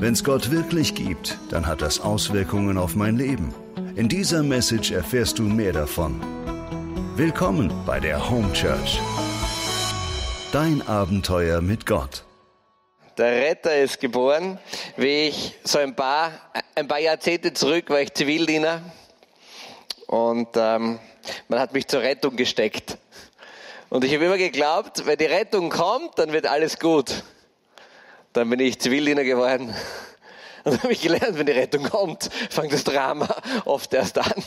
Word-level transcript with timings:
Wenn 0.00 0.14
es 0.14 0.24
Gott 0.24 0.50
wirklich 0.50 0.94
gibt, 0.94 1.36
dann 1.50 1.66
hat 1.66 1.82
das 1.82 2.00
Auswirkungen 2.00 2.78
auf 2.78 2.96
mein 2.96 3.18
Leben. 3.18 3.54
In 3.96 4.08
dieser 4.08 4.42
Message 4.42 4.92
erfährst 4.92 5.38
du 5.38 5.42
mehr 5.42 5.74
davon. 5.74 6.18
Willkommen 7.16 7.70
bei 7.84 8.00
der 8.00 8.30
Home 8.30 8.50
Church. 8.54 8.98
Dein 10.52 10.80
Abenteuer 10.88 11.60
mit 11.60 11.84
Gott. 11.84 12.24
Der 13.18 13.42
Retter 13.42 13.76
ist 13.76 14.00
geboren, 14.00 14.58
wie 14.96 15.28
ich 15.28 15.58
so 15.64 15.78
ein 15.78 15.94
paar, 15.94 16.32
ein 16.74 16.88
paar 16.88 17.00
Jahrzehnte 17.00 17.52
zurück 17.52 17.90
war 17.90 18.00
ich 18.00 18.14
Zivildiener 18.14 18.80
und 20.06 20.48
ähm, 20.56 20.98
man 21.48 21.60
hat 21.60 21.74
mich 21.74 21.86
zur 21.88 22.00
Rettung 22.00 22.36
gesteckt. 22.36 22.96
Und 23.90 24.02
ich 24.04 24.14
habe 24.14 24.24
immer 24.24 24.38
geglaubt, 24.38 25.04
wenn 25.04 25.18
die 25.18 25.26
Rettung 25.26 25.68
kommt, 25.68 26.18
dann 26.18 26.32
wird 26.32 26.46
alles 26.46 26.78
gut. 26.78 27.22
Dann 28.32 28.48
bin 28.48 28.60
ich 28.60 28.78
Zivildiener 28.78 29.24
geworden. 29.24 29.74
Und 30.64 30.74
dann 30.74 30.82
habe 30.82 30.92
ich 30.92 31.00
gelernt, 31.00 31.38
wenn 31.38 31.46
die 31.46 31.52
Rettung 31.52 31.84
kommt, 31.84 32.28
fängt 32.50 32.72
das 32.72 32.84
Drama 32.84 33.28
oft 33.64 33.92
erst 33.94 34.18
an. 34.18 34.44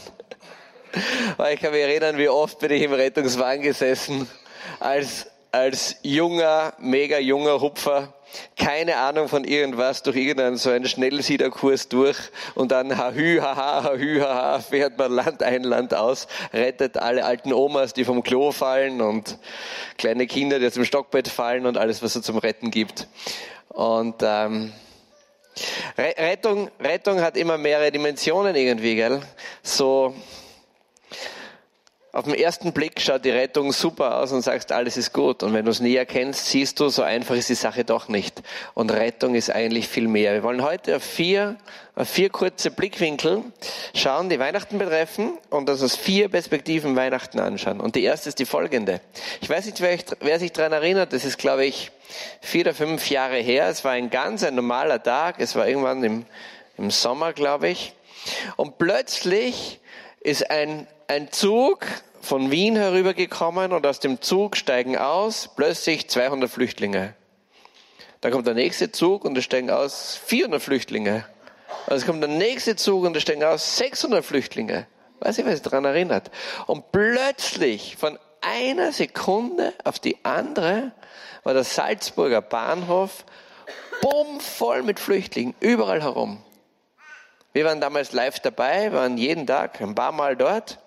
Weil 1.38 1.55
ich 1.55 1.59
kann 1.59 1.71
mich 1.71 1.81
erinnern, 1.81 2.17
wie 2.17 2.30
oft 2.30 2.59
bin 2.59 2.72
ich 2.72 2.84
im 2.84 2.94
Rettungswagen 2.94 3.63
gesessen, 3.63 4.30
als, 4.80 5.27
als 5.52 5.98
junger, 6.03 6.73
mega 6.77 7.17
junger 7.17 7.59
Hupfer, 7.61 8.13
keine 8.55 8.98
Ahnung 8.98 9.27
von 9.27 9.44
irgendwas, 9.44 10.03
durch 10.03 10.16
irgendeinen 10.16 10.58
so 10.58 10.70
einen 10.70 10.88
Schnellsiederkurs 10.88 11.89
durch 11.89 12.17
und 12.55 12.72
dann 12.72 12.97
hahü, 12.97 13.39
haha, 13.41 13.84
hahü, 13.84 14.22
haha, 14.22 14.59
fährt 14.59 14.97
man 14.97 15.11
Land 15.11 15.44
ein, 15.44 15.63
Land 15.63 15.94
aus, 15.94 16.27
rettet 16.53 16.97
alle 16.97 17.25
alten 17.25 17.53
Omas, 17.53 17.94
die 17.94 18.05
vom 18.05 18.23
Klo 18.23 18.52
fallen 18.52 19.02
und 19.02 19.38
kleine 19.97 20.27
Kinder, 20.27 20.59
die 20.59 20.67
aus 20.67 20.73
dem 20.73 20.86
Stockbett 20.86 21.27
fallen 21.27 21.66
und 21.66 21.77
alles, 21.77 22.02
was 22.02 22.16
es 22.16 22.23
zum 22.23 22.38
Retten 22.38 22.72
gibt. 22.72 23.08
Und 23.73 24.16
ähm, 24.22 24.72
Rettung, 25.98 26.70
Rettung 26.80 27.20
hat 27.22 27.38
immer 27.38 27.58
mehrere 27.58 27.92
Dimensionen 27.92 28.56
irgendwie, 28.56 28.95
gell? 28.95 29.22
So 29.61 30.16
auf 32.14 32.25
den 32.25 32.36
ersten 32.36 32.73
Blick 32.73 33.02
schaut 33.02 33.25
die 33.25 33.31
Rettung 33.31 33.72
super 33.72 34.17
aus 34.17 34.31
und 34.31 34.44
sagst, 34.44 34.72
alles 34.72 34.97
ist 34.97 35.14
gut. 35.14 35.42
Und 35.42 35.56
wenn 35.56 35.66
du 35.66 35.72
es 35.72 35.80
näher 35.80 36.06
kennst, 36.06 36.45
siehst 36.45 36.80
du, 36.80 36.89
so 36.89 37.02
einfach 37.02 37.33
ist 37.33 37.50
die 37.50 37.56
Sache 37.56 37.86
doch 37.86 38.08
nicht. 38.08 38.44
Und 38.75 38.92
Rettung 38.92 39.33
ist 39.33 39.50
eigentlich 39.50 39.88
viel 39.88 40.08
mehr. 40.08 40.34
Wir 40.34 40.44
wollen 40.44 40.61
heute 40.61 40.97
auf 40.97 41.03
vier, 41.03 41.58
auf 41.95 42.08
vier 42.08 42.30
kurze 42.30 42.69
Blickwinkel 42.69 43.41
schauen, 43.95 44.30
die 44.30 44.38
Weihnachten 44.38 44.78
betreffen 44.78 45.39
und 45.50 45.67
das 45.67 45.81
aus 45.81 45.95
vier 45.95 46.30
Perspektiven 46.30 46.95
Weihnachten 46.95 47.39
anschauen. 47.39 47.81
Und 47.81 47.95
die 47.95 48.03
erste 48.03 48.30
ist 48.30 48.38
die 48.38 48.45
folgende. 48.45 49.02
Ich 49.41 49.50
weiß 49.50 49.66
nicht, 49.66 49.81
wer, 49.81 49.97
wer 50.19 50.38
sich 50.38 50.52
daran 50.52 50.72
erinnert, 50.72 51.14
das 51.14 51.25
ist, 51.25 51.39
glaube 51.39 51.66
ich, 51.66 51.89
vier 52.41 52.61
oder 52.61 52.75
fünf 52.75 53.09
Jahre 53.09 53.38
her. 53.38 53.67
Es 53.69 53.84
war 53.84 53.94
ein 53.94 54.11
ganz 54.11 54.44
ein 54.44 54.53
normaler 54.53 55.02
Tag. 55.02 55.38
Es 55.39 55.56
war 55.56 55.67
irgendwann 55.67 56.03
im, 56.03 56.25
im 56.78 56.91
Sommer, 56.91 57.34
glaube 57.34 57.69
ich. 57.69 57.94
Und 58.56 58.78
plötzlich 58.78 59.80
ist 60.23 60.49
ein, 60.49 60.88
ein 61.07 61.31
Zug 61.31 61.85
von 62.21 62.49
Wien 62.49 62.75
herübergekommen 62.75 63.73
und 63.73 63.85
aus 63.85 63.99
dem 63.99 64.21
Zug 64.21 64.55
steigen 64.55 64.97
aus 64.97 65.49
plötzlich 65.55 66.09
200 66.09 66.49
Flüchtlinge. 66.49 67.13
Dann 68.21 68.31
kommt 68.31 68.47
der 68.47 68.53
nächste 68.53 68.91
Zug 68.91 69.25
und 69.25 69.38
es 69.38 69.44
steigen 69.44 69.69
aus 69.69 70.17
400 70.25 70.61
Flüchtlinge. 70.61 71.25
Also 71.88 72.05
kommt 72.05 72.21
der 72.21 72.29
nächste 72.29 72.77
Zug 72.77 73.03
und 73.03 73.17
es 73.17 73.23
steigen 73.23 73.44
aus 73.44 73.77
600 73.77 74.23
Flüchtlinge. 74.23 74.88
Weiß 75.19 75.38
ich, 75.38 75.45
wer 75.45 75.53
sich 75.53 75.61
daran 75.61 75.83
erinnert. 75.83 76.31
Und 76.67 76.91
plötzlich, 76.94 77.97
von 77.97 78.17
einer 78.39 78.94
Sekunde 78.94 79.73
auf 79.83 79.99
die 79.99 80.17
andere, 80.23 80.94
war 81.44 81.53
der 81.53 81.66
Salzburger 81.66 82.41
Bahnhof 82.41 83.25
bumm 84.01 84.39
voll 84.39 84.83
mit 84.83 84.99
Flüchtlingen, 84.99 85.53
überall 85.59 86.01
herum. 86.01 86.41
Wir 87.54 87.66
waren 87.66 87.80
damals 87.80 88.14
live 88.14 88.40
dabei, 88.40 88.92
waren 88.94 89.16
jeden 89.16 89.46
Tag 89.46 89.80
ein 89.80 89.94
paar 89.94 90.12
Mal 90.12 90.36
dort, 90.36 90.80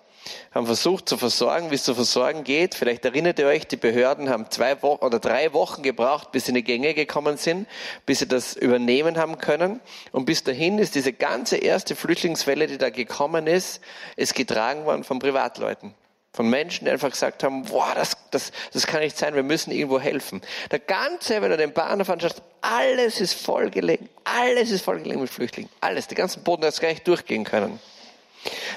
haben 0.53 0.65
versucht 0.65 1.07
zu 1.07 1.17
versorgen, 1.17 1.71
wie 1.71 1.75
es 1.75 1.85
zu 1.85 1.95
versorgen 1.95 2.43
geht. 2.43 2.75
Vielleicht 2.75 3.05
erinnert 3.05 3.39
ihr 3.39 3.47
euch, 3.47 3.67
die 3.67 3.77
Behörden 3.77 4.29
haben 4.29 4.51
zwei 4.51 4.81
Wochen 4.81 5.05
oder 5.05 5.19
drei 5.19 5.53
Wochen 5.53 5.81
gebraucht, 5.81 6.33
bis 6.33 6.43
sie 6.43 6.49
in 6.49 6.55
die 6.55 6.65
Gänge 6.65 6.93
gekommen 6.93 7.37
sind, 7.37 7.69
bis 8.05 8.19
sie 8.19 8.27
das 8.27 8.53
übernehmen 8.57 9.17
haben 9.17 9.37
können. 9.37 9.79
Und 10.11 10.25
bis 10.25 10.43
dahin 10.43 10.77
ist 10.77 10.95
diese 10.95 11.13
ganze 11.13 11.55
erste 11.55 11.95
Flüchtlingswelle, 11.95 12.67
die 12.67 12.77
da 12.77 12.89
gekommen 12.89 13.47
ist, 13.47 13.79
ist 14.17 14.35
getragen 14.35 14.83
worden 14.83 15.05
von 15.05 15.19
Privatleuten. 15.19 15.95
Von 16.37 16.51
Menschen, 16.51 16.85
die 16.85 16.91
einfach 16.91 17.09
gesagt 17.09 17.43
haben, 17.43 17.63
boah, 17.63 17.93
das, 17.95 18.15
das, 18.29 18.51
das 18.71 18.85
kann 18.85 18.99
nicht 18.99 19.17
sein, 19.17 19.33
wir 19.33 19.41
müssen 19.41 19.71
irgendwo 19.71 19.99
helfen. 19.99 20.39
Der 20.69 20.77
ganze, 20.77 21.41
wenn 21.41 21.49
du 21.49 21.57
den 21.57 21.73
Bahnhof 21.73 22.11
anschaust, 22.11 22.43
alles 22.61 23.19
ist 23.19 23.33
vollgelegen, 23.33 24.07
alles 24.23 24.69
ist 24.69 24.85
vollgelegen 24.85 25.19
mit 25.19 25.31
Flüchtlingen, 25.31 25.71
alles, 25.81 26.05
die 26.05 26.13
ganzen 26.13 26.43
Boden, 26.43 26.61
das 26.61 26.79
gar 26.79 26.89
nicht 26.89 27.07
durchgehen 27.07 27.43
können. 27.43 27.79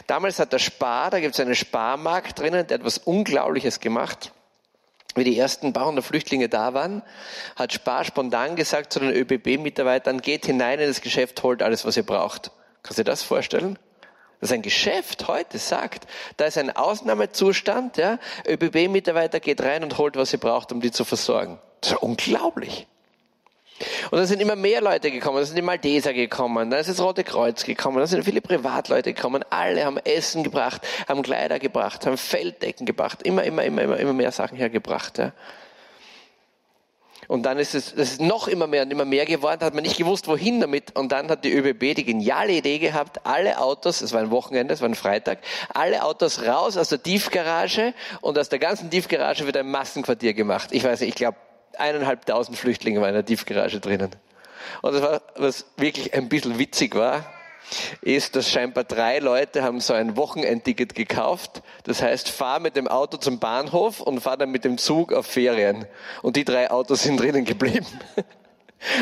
Damals 0.06 0.38
hat 0.38 0.54
der 0.54 0.58
Spar, 0.58 1.10
da 1.10 1.20
gibt 1.20 1.34
es 1.34 1.40
einen 1.40 1.54
Sparmarkt 1.54 2.38
drinnen, 2.38 2.66
der 2.66 2.78
hat 2.78 2.80
etwas 2.80 2.96
Unglaubliches 2.96 3.78
gemacht. 3.78 4.32
Wie 5.14 5.24
die 5.24 5.38
ersten 5.38 5.74
paar 5.74 5.84
hundert 5.84 6.06
Flüchtlinge 6.06 6.48
da 6.48 6.72
waren, 6.72 7.02
hat 7.56 7.74
Spar 7.74 8.04
spontan 8.04 8.56
gesagt 8.56 8.90
zu 8.90 9.00
den 9.00 9.10
ÖBB-Mitarbeitern, 9.10 10.22
geht 10.22 10.46
hinein 10.46 10.78
in 10.78 10.88
das 10.88 11.02
Geschäft, 11.02 11.42
holt 11.42 11.62
alles, 11.62 11.84
was 11.84 11.98
ihr 11.98 12.06
braucht. 12.06 12.52
Kannst 12.82 12.98
du 12.98 13.04
dir 13.04 13.10
das 13.10 13.22
vorstellen? 13.22 13.78
Dass 14.40 14.52
ein 14.52 14.62
Geschäft 14.62 15.28
heute 15.28 15.58
sagt, 15.58 16.06
da 16.36 16.46
ist 16.46 16.58
ein 16.58 16.74
Ausnahmezustand, 16.74 17.96
ja, 17.98 18.18
ÖBB-Mitarbeiter 18.46 19.40
geht 19.40 19.60
rein 19.60 19.82
und 19.82 19.98
holt, 19.98 20.16
was 20.16 20.30
sie 20.30 20.38
braucht, 20.38 20.72
um 20.72 20.80
die 20.80 20.90
zu 20.90 21.04
versorgen. 21.04 21.58
Das 21.80 21.92
ist 21.92 22.02
unglaublich. 22.02 22.86
Und 24.10 24.18
dann 24.18 24.26
sind 24.26 24.40
immer 24.40 24.56
mehr 24.56 24.82
Leute 24.82 25.10
gekommen, 25.10 25.36
dann 25.38 25.46
sind 25.46 25.56
die 25.56 25.62
Malteser 25.62 26.12
gekommen, 26.12 26.70
dann 26.70 26.80
ist 26.80 26.90
das 26.90 27.00
Rote 27.00 27.24
Kreuz 27.24 27.64
gekommen, 27.64 27.98
dann 27.98 28.06
sind 28.06 28.24
viele 28.24 28.42
Privatleute 28.42 29.14
gekommen, 29.14 29.42
alle 29.48 29.84
haben 29.84 29.96
Essen 29.98 30.42
gebracht, 30.42 30.86
haben 31.08 31.22
Kleider 31.22 31.58
gebracht, 31.58 32.04
haben 32.04 32.18
Felddecken 32.18 32.84
gebracht, 32.84 33.22
immer, 33.22 33.42
immer, 33.44 33.64
immer, 33.64 33.82
immer, 33.82 33.96
immer 33.96 34.12
mehr 34.12 34.32
Sachen 34.32 34.56
hergebracht. 34.56 35.18
Ja. 35.18 35.32
Und 37.30 37.44
dann 37.44 37.60
ist 37.60 37.76
es, 37.76 37.94
das 37.94 38.10
ist 38.10 38.20
noch 38.20 38.48
immer 38.48 38.66
mehr 38.66 38.82
und 38.82 38.90
immer 38.90 39.04
mehr 39.04 39.24
geworden, 39.24 39.60
hat 39.62 39.72
man 39.72 39.84
nicht 39.84 39.96
gewusst, 39.96 40.26
wohin 40.26 40.58
damit. 40.58 40.96
Und 40.98 41.12
dann 41.12 41.28
hat 41.28 41.44
die 41.44 41.52
ÖBB 41.52 41.94
die 41.94 42.04
geniale 42.04 42.54
Idee 42.54 42.80
gehabt, 42.80 43.24
alle 43.24 43.60
Autos, 43.60 44.00
es 44.00 44.12
war 44.12 44.18
ein 44.18 44.32
Wochenende, 44.32 44.74
es 44.74 44.80
war 44.80 44.88
ein 44.88 44.96
Freitag, 44.96 45.38
alle 45.72 46.02
Autos 46.02 46.44
raus 46.44 46.76
aus 46.76 46.88
der 46.88 47.00
Tiefgarage 47.00 47.94
und 48.20 48.36
aus 48.36 48.48
der 48.48 48.58
ganzen 48.58 48.90
Tiefgarage 48.90 49.46
wird 49.46 49.56
ein 49.56 49.70
Massenquartier 49.70 50.34
gemacht. 50.34 50.70
Ich 50.72 50.82
weiß 50.82 50.98
nicht, 50.98 51.10
ich 51.10 51.14
glaube, 51.14 51.36
eineinhalbtausend 51.78 52.58
Flüchtlinge 52.58 53.00
waren 53.00 53.10
in 53.10 53.14
der 53.14 53.24
Tiefgarage 53.24 53.78
drinnen. 53.78 54.10
Und 54.82 54.92
das 54.92 55.00
war, 55.00 55.22
was 55.36 55.66
wirklich 55.76 56.12
ein 56.14 56.28
bisschen 56.28 56.58
witzig 56.58 56.96
war, 56.96 57.24
ist, 58.02 58.36
dass 58.36 58.50
scheinbar 58.50 58.84
drei 58.84 59.18
Leute 59.18 59.62
haben 59.62 59.80
so 59.80 59.92
ein 59.92 60.16
Wochenendticket 60.16 60.94
gekauft. 60.94 61.62
Das 61.84 62.02
heißt, 62.02 62.28
fahr 62.28 62.60
mit 62.60 62.76
dem 62.76 62.88
Auto 62.88 63.16
zum 63.16 63.38
Bahnhof 63.38 64.00
und 64.00 64.20
fahr 64.20 64.36
dann 64.36 64.50
mit 64.50 64.64
dem 64.64 64.78
Zug 64.78 65.12
auf 65.12 65.26
Ferien. 65.26 65.86
Und 66.22 66.36
die 66.36 66.44
drei 66.44 66.70
Autos 66.70 67.02
sind 67.02 67.18
drinnen 67.18 67.44
geblieben. 67.44 67.86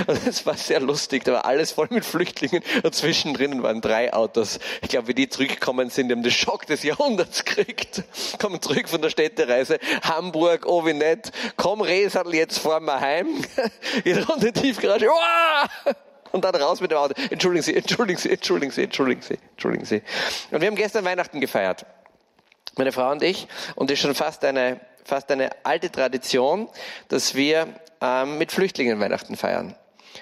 Und 0.08 0.26
es 0.26 0.44
war 0.44 0.56
sehr 0.56 0.80
lustig, 0.80 1.24
da 1.24 1.34
war 1.34 1.44
alles 1.44 1.70
voll 1.70 1.86
mit 1.90 2.04
Flüchtlingen 2.04 2.62
und 2.82 2.94
zwischendrin 2.94 3.62
waren 3.62 3.80
drei 3.80 4.12
Autos. 4.12 4.58
Ich 4.82 4.88
glaube, 4.88 5.08
wie 5.08 5.14
die 5.14 5.28
zurückgekommen 5.28 5.88
sind, 5.88 6.08
die 6.08 6.14
haben 6.14 6.22
den 6.22 6.32
Schock 6.32 6.66
des 6.66 6.82
Jahrhunderts 6.82 7.44
gekriegt. 7.44 8.02
Kommen 8.40 8.60
zurück 8.60 8.88
von 8.88 9.02
der 9.02 9.10
Städtereise, 9.10 9.78
Hamburg, 10.02 10.66
oh 10.66 10.84
wie 10.84 10.94
nett, 10.94 11.30
komm 11.56 11.80
Resal, 11.80 12.34
jetzt 12.34 12.58
fahren 12.58 12.86
wir 12.86 13.00
heim. 13.00 13.28
Geht 14.04 14.28
runter 14.28 14.52
Tiefgarage, 14.52 15.08
Uah! 15.08 15.94
Und 16.32 16.44
dann 16.44 16.54
raus 16.54 16.80
mit 16.80 16.90
dem 16.90 16.98
Auto. 16.98 17.14
Entschuldigen 17.30 17.62
Sie, 17.62 17.74
entschuldigen 17.74 18.18
Sie, 18.18 18.30
entschuldigen 18.30 18.72
Sie, 18.72 18.82
entschuldigen 18.84 19.22
Sie, 19.22 19.38
entschuldigen 19.52 19.84
Sie. 19.84 20.02
Und 20.50 20.60
wir 20.60 20.68
haben 20.68 20.76
gestern 20.76 21.04
Weihnachten 21.04 21.40
gefeiert. 21.40 21.86
Meine 22.76 22.92
Frau 22.92 23.10
und 23.10 23.22
ich. 23.22 23.48
Und 23.74 23.90
es 23.90 23.98
ist 23.98 24.02
schon 24.02 24.14
fast 24.14 24.44
eine, 24.44 24.80
fast 25.04 25.30
eine 25.30 25.50
alte 25.64 25.90
Tradition, 25.90 26.68
dass 27.08 27.34
wir 27.34 27.66
ähm, 28.00 28.38
mit 28.38 28.52
Flüchtlingen 28.52 29.00
Weihnachten 29.00 29.36
feiern. 29.36 29.74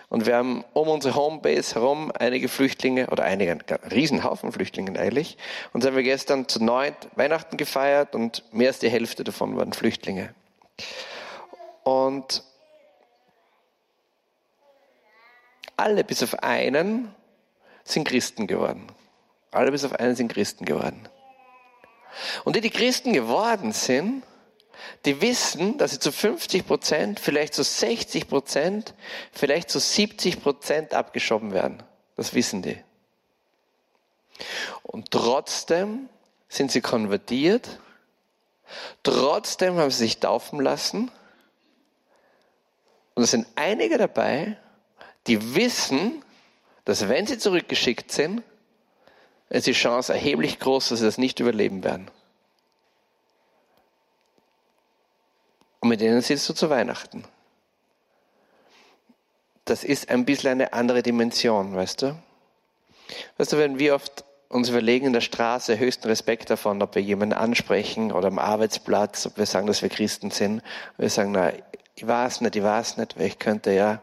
Und 0.08 0.26
wir 0.26 0.36
haben 0.36 0.64
um 0.72 0.88
unsere 0.88 1.14
Homebase 1.14 1.74
herum 1.74 2.12
einige 2.18 2.48
Flüchtlinge, 2.48 3.08
oder 3.08 3.24
einige, 3.24 3.52
einen 3.52 3.62
Riesenhaufen 3.90 4.52
Flüchtlinge 4.52 4.98
eigentlich. 4.98 5.36
Und 5.72 5.82
so 5.82 5.88
haben 5.88 5.96
wir 5.96 6.02
gestern 6.02 6.48
zu 6.48 6.62
neun 6.62 6.94
Weihnachten 7.14 7.56
gefeiert 7.56 8.14
und 8.14 8.44
mehr 8.52 8.68
als 8.68 8.78
die 8.78 8.88
Hälfte 8.88 9.24
davon 9.24 9.56
waren 9.56 9.72
Flüchtlinge. 9.72 10.34
Und 11.82 12.42
alle 15.76 16.04
bis 16.04 16.22
auf 16.22 16.42
einen 16.42 17.14
sind 17.84 18.06
Christen 18.08 18.46
geworden. 18.46 18.86
Alle 19.50 19.70
bis 19.70 19.84
auf 19.84 19.92
einen 19.92 20.16
sind 20.16 20.32
Christen 20.32 20.64
geworden. 20.64 21.08
Und 22.44 22.56
die, 22.56 22.60
die 22.60 22.70
Christen 22.70 23.12
geworden 23.12 23.72
sind, 23.72 24.22
die 25.04 25.20
wissen, 25.20 25.78
dass 25.78 25.92
sie 25.92 25.98
zu 25.98 26.12
50 26.12 26.66
Prozent, 26.66 27.20
vielleicht 27.20 27.54
zu 27.54 27.62
60 27.62 28.28
Prozent, 28.28 28.94
vielleicht 29.32 29.70
zu 29.70 29.78
70 29.78 30.42
Prozent 30.42 30.94
abgeschoben 30.94 31.52
werden. 31.52 31.82
Das 32.16 32.34
wissen 32.34 32.62
die. 32.62 32.78
Und 34.82 35.10
trotzdem 35.10 36.08
sind 36.48 36.70
sie 36.70 36.80
konvertiert. 36.80 37.80
Trotzdem 39.02 39.76
haben 39.76 39.90
sie 39.90 39.98
sich 39.98 40.20
taufen 40.20 40.60
lassen. 40.60 41.10
Und 43.14 43.22
es 43.22 43.30
sind 43.30 43.46
einige 43.54 43.98
dabei, 43.98 44.58
die 45.26 45.54
wissen, 45.54 46.22
dass 46.84 47.08
wenn 47.08 47.26
sie 47.26 47.38
zurückgeschickt 47.38 48.12
sind, 48.12 48.42
ist 49.48 49.66
die 49.66 49.72
Chance 49.72 50.12
erheblich 50.12 50.58
groß, 50.58 50.88
dass 50.88 51.00
sie 51.00 51.04
das 51.04 51.18
nicht 51.18 51.40
überleben 51.40 51.84
werden. 51.84 52.10
Und 55.80 55.90
mit 55.90 56.00
denen 56.00 56.20
sitzt 56.20 56.48
du 56.48 56.52
zu 56.52 56.70
Weihnachten. 56.70 57.24
Das 59.64 59.84
ist 59.84 60.08
ein 60.10 60.24
bisschen 60.24 60.52
eine 60.52 60.72
andere 60.72 61.02
Dimension, 61.02 61.74
weißt 61.74 62.02
du? 62.02 62.16
Weißt 63.36 63.52
du, 63.52 63.58
wenn 63.58 63.78
wir 63.78 63.94
oft 63.94 64.24
uns 64.48 64.68
überlegen 64.68 65.06
in 65.06 65.12
der 65.12 65.20
Straße 65.20 65.78
höchsten 65.78 66.08
Respekt 66.08 66.50
davon, 66.50 66.82
ob 66.82 66.94
wir 66.94 67.02
jemanden 67.02 67.34
ansprechen 67.34 68.12
oder 68.12 68.28
am 68.28 68.38
Arbeitsplatz, 68.38 69.26
ob 69.26 69.38
wir 69.38 69.46
sagen, 69.46 69.66
dass 69.66 69.82
wir 69.82 69.88
Christen 69.88 70.30
sind. 70.30 70.62
Wir 70.98 71.10
sagen, 71.10 71.32
na, 71.32 71.52
ich 71.94 72.06
weiß 72.06 72.42
nicht, 72.42 72.56
ich 72.56 72.62
weiß 72.62 72.96
nicht, 72.98 73.18
weil 73.18 73.26
ich 73.26 73.38
könnte 73.38 73.72
ja 73.72 74.00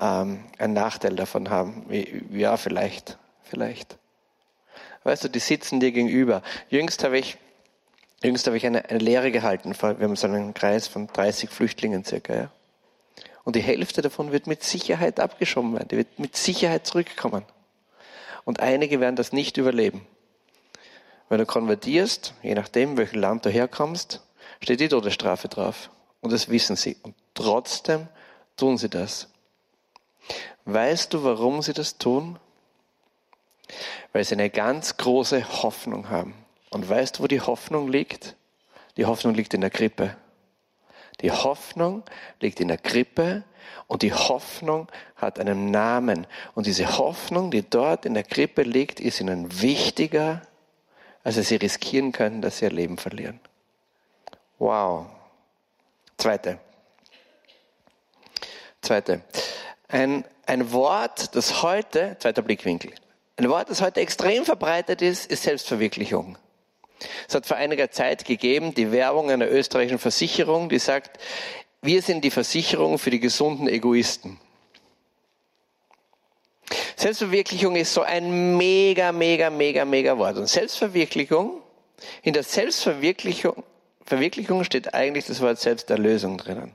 ähm, 0.00 0.44
einen 0.58 0.72
Nachteil 0.74 1.16
davon 1.16 1.50
haben. 1.50 1.86
Ja, 2.30 2.56
vielleicht, 2.56 3.18
vielleicht. 3.42 3.98
Weißt 5.04 5.24
du, 5.24 5.28
die 5.28 5.40
sitzen 5.40 5.80
dir 5.80 5.92
gegenüber. 5.92 6.42
Jüngst 6.68 7.02
habe 7.04 7.18
ich, 7.18 7.36
jüngst 8.22 8.46
habe 8.46 8.56
ich 8.56 8.66
eine, 8.66 8.88
eine 8.88 8.98
Lehre 8.98 9.32
gehalten. 9.32 9.74
Wir 9.74 9.88
haben 9.88 10.16
so 10.16 10.26
einen 10.26 10.54
Kreis 10.54 10.86
von 10.86 11.08
30 11.08 11.50
Flüchtlingen 11.50 12.04
circa, 12.04 12.34
ja. 12.34 12.50
Und 13.44 13.56
die 13.56 13.60
Hälfte 13.60 14.02
davon 14.02 14.30
wird 14.30 14.46
mit 14.46 14.62
Sicherheit 14.62 15.18
abgeschoben 15.18 15.72
werden. 15.72 15.88
Die 15.88 15.96
wird 15.96 16.18
mit 16.20 16.36
Sicherheit 16.36 16.86
zurückkommen. 16.86 17.44
Und 18.44 18.60
einige 18.60 19.00
werden 19.00 19.16
das 19.16 19.32
nicht 19.32 19.56
überleben. 19.56 20.06
Wenn 21.28 21.38
du 21.38 21.46
konvertierst, 21.46 22.34
je 22.42 22.54
nachdem, 22.54 22.96
welchem 22.96 23.20
Land 23.20 23.44
du 23.44 23.50
herkommst, 23.50 24.20
steht 24.60 24.80
die 24.80 24.88
Todesstrafe 24.88 25.48
drauf. 25.48 25.90
Und 26.20 26.32
das 26.32 26.48
wissen 26.48 26.76
sie. 26.76 26.96
Und 27.02 27.14
trotzdem 27.34 28.06
tun 28.56 28.78
sie 28.78 28.88
das. 28.88 29.31
Weißt 30.64 31.12
du, 31.12 31.24
warum 31.24 31.62
sie 31.62 31.72
das 31.72 31.98
tun? 31.98 32.38
Weil 34.12 34.24
sie 34.24 34.34
eine 34.34 34.50
ganz 34.50 34.96
große 34.96 35.62
Hoffnung 35.62 36.10
haben. 36.10 36.34
Und 36.70 36.88
weißt 36.88 37.18
du, 37.18 37.22
wo 37.24 37.26
die 37.26 37.40
Hoffnung 37.40 37.88
liegt? 37.88 38.36
Die 38.96 39.06
Hoffnung 39.06 39.34
liegt 39.34 39.54
in 39.54 39.60
der 39.60 39.70
Krippe. 39.70 40.16
Die 41.20 41.30
Hoffnung 41.30 42.02
liegt 42.40 42.60
in 42.60 42.68
der 42.68 42.78
Krippe 42.78 43.44
und 43.86 44.02
die 44.02 44.12
Hoffnung 44.12 44.88
hat 45.16 45.38
einen 45.38 45.70
Namen. 45.70 46.26
Und 46.54 46.66
diese 46.66 46.98
Hoffnung, 46.98 47.50
die 47.50 47.68
dort 47.68 48.06
in 48.06 48.14
der 48.14 48.24
Krippe 48.24 48.62
liegt, 48.62 49.00
ist 49.00 49.20
ihnen 49.20 49.60
wichtiger, 49.60 50.42
als 51.24 51.36
sie 51.36 51.56
riskieren 51.56 52.12
können, 52.12 52.42
dass 52.42 52.58
sie 52.58 52.64
ihr 52.64 52.72
Leben 52.72 52.98
verlieren. 52.98 53.40
Wow. 54.58 55.06
Zweite. 56.16 56.58
Zweite. 58.80 59.22
Ein, 59.92 60.24
ein 60.46 60.72
Wort, 60.72 61.36
das 61.36 61.62
heute, 61.62 62.16
zweiter 62.18 62.42
Blickwinkel, 62.42 62.90
ein 63.36 63.48
Wort, 63.48 63.70
das 63.70 63.80
heute 63.80 64.00
extrem 64.00 64.44
verbreitet 64.44 65.02
ist, 65.02 65.30
ist 65.30 65.44
Selbstverwirklichung. 65.44 66.36
Es 67.28 67.34
hat 67.34 67.46
vor 67.46 67.56
einiger 67.56 67.90
Zeit 67.90 68.24
gegeben 68.24 68.74
die 68.74 68.90
Werbung 68.90 69.30
einer 69.30 69.48
österreichischen 69.48 69.98
Versicherung, 69.98 70.68
die 70.68 70.78
sagt, 70.78 71.20
wir 71.82 72.02
sind 72.02 72.24
die 72.24 72.30
Versicherung 72.30 72.98
für 72.98 73.10
die 73.10 73.20
gesunden 73.20 73.68
Egoisten. 73.68 74.40
Selbstverwirklichung 76.96 77.76
ist 77.76 77.92
so 77.92 78.02
ein 78.02 78.56
mega, 78.56 79.12
mega, 79.12 79.50
mega, 79.50 79.84
mega 79.84 80.16
Wort. 80.16 80.38
Und 80.38 80.48
Selbstverwirklichung, 80.48 81.60
in 82.22 82.32
der 82.32 82.42
Selbstverwirklichung 82.42 83.62
Verwirklichung 84.04 84.64
steht 84.64 84.94
eigentlich 84.94 85.26
das 85.26 85.40
Wort 85.40 85.58
Selbsterlösung 85.58 86.36
drinnen. 86.36 86.72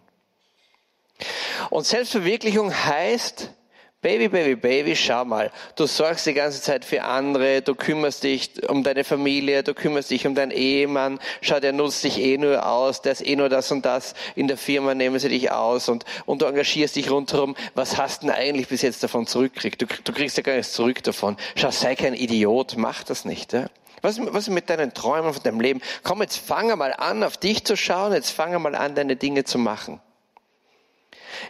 Und 1.70 1.86
Selbstverwirklichung 1.86 2.74
heißt, 2.74 3.52
Baby, 4.00 4.30
Baby, 4.30 4.56
Baby, 4.56 4.96
schau 4.96 5.26
mal, 5.26 5.52
du 5.76 5.88
sorgst 5.88 6.28
die 6.28 6.36
ganze 6.36 6.62
Zeit 6.62 6.86
für 6.86 7.04
andere, 7.04 7.64
du 7.64 7.74
kümmerst 7.74 8.24
dich 8.24 8.52
um 8.70 8.84
deine 8.84 9.04
Familie, 9.04 9.64
du 9.64 9.74
kümmerst 9.74 10.12
dich 10.12 10.28
um 10.28 10.36
deinen 10.36 10.52
Ehemann, 10.52 11.20
schau, 11.42 11.60
der 11.60 11.74
nutzt 11.74 12.04
dich 12.04 12.20
eh 12.20 12.38
nur 12.38 12.64
aus, 12.64 13.02
der 13.02 13.14
ist 13.14 13.26
eh 13.26 13.36
nur 13.36 13.50
das 13.50 13.72
und 13.72 13.88
das, 13.88 14.14
in 14.36 14.48
der 14.48 14.56
Firma 14.56 14.94
nehmen 14.94 15.18
sie 15.18 15.30
dich 15.30 15.52
aus 15.52 15.90
und, 15.90 16.06
und 16.28 16.44
du 16.44 16.46
engagierst 16.46 16.96
dich 16.96 17.10
rundherum. 17.10 17.56
Was 17.74 17.98
hast 17.98 18.22
du 18.22 18.28
denn 18.28 18.36
eigentlich 18.36 18.68
bis 18.68 18.84
jetzt 18.84 19.02
davon 19.02 19.26
zurückgekriegt? 19.26 19.82
Du, 19.82 19.88
du 19.88 20.14
kriegst 20.14 20.38
ja 20.38 20.44
gar 20.44 20.56
nichts 20.56 20.74
zurück 20.74 21.02
davon. 21.02 21.36
Schau, 21.56 21.72
sei 21.72 21.96
kein 21.96 22.14
Idiot, 22.14 22.76
mach 22.78 23.04
das 23.04 23.26
nicht. 23.26 23.54
Ja? 23.54 23.66
Was, 24.04 24.20
was 24.22 24.48
mit 24.48 24.70
deinen 24.70 24.94
Träumen 24.94 25.34
von 25.34 25.42
deinem 25.42 25.60
Leben? 25.60 25.82
Komm, 26.04 26.22
jetzt 26.22 26.38
fange 26.38 26.76
mal 26.76 26.94
an, 26.94 27.24
auf 27.24 27.38
dich 27.38 27.66
zu 27.66 27.76
schauen, 27.76 28.14
jetzt 28.14 28.30
fange 28.30 28.60
mal 28.60 28.76
an, 28.76 28.94
deine 28.94 29.16
Dinge 29.16 29.44
zu 29.44 29.58
machen. 29.58 30.00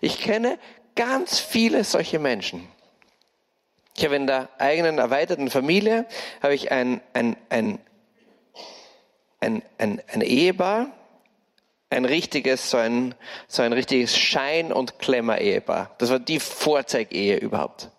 Ich 0.02 0.20
kenne 0.20 0.60
ganz 0.96 1.40
viele 1.40 1.84
solche 1.84 2.20
Menschen. 2.20 2.68
Ich 3.96 4.06
habe 4.06 4.16
in 4.16 4.28
der 4.28 4.50
eigenen 4.60 5.00
erweiterten 5.00 5.50
Familie 5.50 6.06
habe 6.42 6.54
ich 6.54 6.72
ein, 6.72 7.02
ein, 7.14 7.36
ein, 7.50 7.80
ein, 9.40 9.64
ein, 9.80 10.02
ein 10.08 10.22
Ehepaar, 10.22 10.92
ein 11.90 12.06
richtiges, 12.06 12.70
so 12.70 12.78
ein, 12.78 13.16
so 13.48 13.64
ein 13.64 13.74
richtiges 13.74 14.16
Schein- 14.16 14.72
und 14.72 15.00
Klemmer-Ehepaar. 15.00 15.96
Das 15.98 16.12
war 16.12 16.20
die 16.20 16.40
Vorzeigehe 16.40 17.38
überhaupt. 17.38 17.90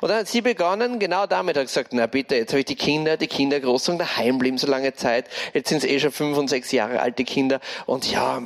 Und 0.00 0.08
dann 0.08 0.18
hat 0.18 0.28
sie 0.28 0.40
begonnen, 0.40 0.98
genau 0.98 1.26
damit, 1.26 1.56
hat 1.56 1.66
gesagt, 1.66 1.92
na 1.92 2.06
bitte, 2.06 2.36
jetzt 2.36 2.50
habe 2.50 2.60
ich 2.60 2.66
die 2.66 2.74
Kinder, 2.74 3.16
die 3.16 3.26
Kinder 3.26 3.60
groß 3.60 3.92
daheim 3.98 4.38
blieben 4.38 4.58
so 4.58 4.66
lange 4.66 4.94
Zeit. 4.94 5.28
Jetzt 5.54 5.68
sind 5.68 5.78
es 5.78 5.84
eh 5.84 5.98
schon 6.00 6.12
fünf 6.12 6.36
und 6.36 6.48
sechs 6.48 6.72
Jahre 6.72 7.00
alte 7.00 7.24
Kinder. 7.24 7.60
Und 7.86 8.10
ja, 8.10 8.42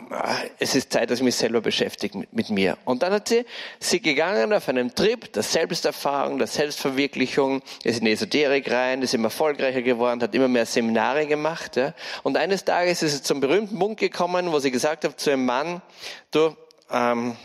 es 0.59 0.75
ist 0.75 0.93
Zeit, 0.93 1.11
dass 1.11 1.19
ich 1.19 1.25
mich 1.25 1.37
selber 1.37 1.61
beschäftige 1.61 2.19
mit, 2.19 2.33
mit 2.33 2.51
mir. 2.51 2.79
Und 2.85 3.03
dann 3.03 3.13
hat 3.13 3.29
sie, 3.29 3.45
sie 3.81 4.01
gegangen 4.01 4.53
auf 4.53 4.69
einem 4.69 4.95
Trip 4.95 5.33
der 5.33 5.43
Selbsterfahrung, 5.43 6.39
der 6.39 6.47
Selbstverwirklichung, 6.47 7.63
ist 7.83 8.01
in 8.01 8.07
Esoterik 8.07 8.71
rein, 8.71 9.03
ist 9.03 9.15
immer 9.15 9.27
erfolgreicher 9.27 9.83
geworden, 9.83 10.23
hat 10.23 10.35
immer 10.35 10.49
mehr 10.49 10.67
Seminare 10.67 11.27
gemacht. 11.27 11.77
Ja. 11.77 11.95
Und 12.23 12.37
eines 12.37 12.65
Tages 12.65 13.03
ist 13.03 13.13
sie 13.13 13.23
zum 13.23 13.41
berühmten 13.41 13.79
Punkt 13.79 14.01
gekommen, 14.01 14.53
wo 14.53 14.59
sie 14.59 14.71
gesagt 14.71 15.05
hat 15.05 15.19
zu 15.19 15.31
einem 15.31 15.47
Mann, 15.47 15.83
du, 16.31 16.57
ähm, 16.91 17.37